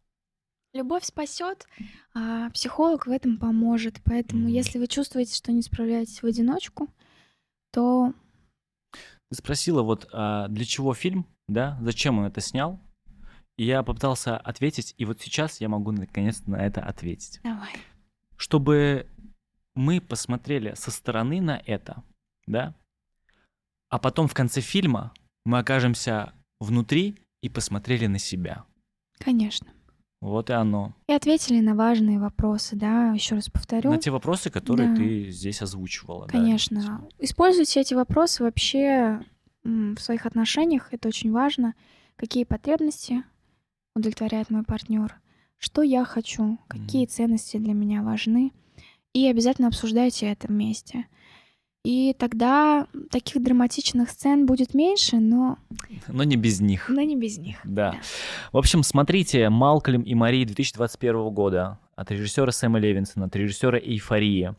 [0.73, 1.67] Любовь спасет,
[2.13, 3.99] а психолог в этом поможет.
[4.05, 4.49] Поэтому, Мгм.
[4.49, 6.89] если вы чувствуете, что не справляетесь в одиночку,
[7.71, 8.13] то
[9.31, 12.79] Ты спросила вот, а, для чего фильм, да, зачем он это снял?
[13.57, 17.39] И я попытался ответить, и вот сейчас я могу наконец-то на это ответить.
[17.43, 17.71] давай.
[18.37, 19.07] Чтобы
[19.73, 22.03] мы посмотрели со стороны на это,
[22.45, 22.75] да,
[23.89, 25.13] а потом в конце фильма
[25.45, 26.33] мы окажемся
[26.63, 28.63] внутри и посмотрели на себя.
[29.19, 29.67] Конечно.
[30.21, 30.93] Вот и оно.
[31.07, 33.89] И ответили на важные вопросы, да, еще раз повторю.
[33.91, 34.95] На те вопросы, которые Да.
[34.95, 36.25] ты здесь озвучивала.
[36.27, 36.77] да, Конечно.
[36.77, 37.09] действительно.
[37.19, 39.21] Используйте эти вопросы вообще
[39.63, 40.89] в своих отношениях.
[40.93, 41.73] Это очень важно.
[42.15, 43.23] Какие потребности
[43.95, 45.19] удовлетворяет мой партнер?
[45.57, 46.57] Что я хочу?
[46.67, 47.09] Какие Мгм.
[47.11, 48.51] ценности для меня важны?
[49.13, 51.05] И обязательно обсуждайте это вместе.
[51.83, 55.57] И тогда таких драматичных сцен будет меньше, но,
[56.07, 56.87] Но не без них.
[56.87, 57.57] но не без них.
[57.65, 57.97] Да.
[58.53, 64.55] В общем, смотрите «Малкольм и Мари» 2021 года от режиссера Сэма Левинсона, от режиссера «Эйфория».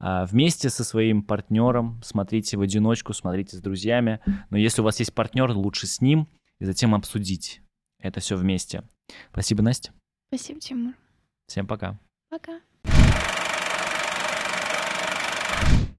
[0.00, 4.20] А, Вместе со своим партнером смотрите в одиночку, смотрите с друзьями.
[4.50, 7.60] Но если у вас есть партнер, лучше с ним и затем обсудить
[8.00, 8.82] это все вместе.
[9.32, 9.92] Спасибо, Настя.
[10.28, 10.94] Спасибо, Тимур.
[11.46, 11.98] Всем пока.
[12.30, 12.60] Пока.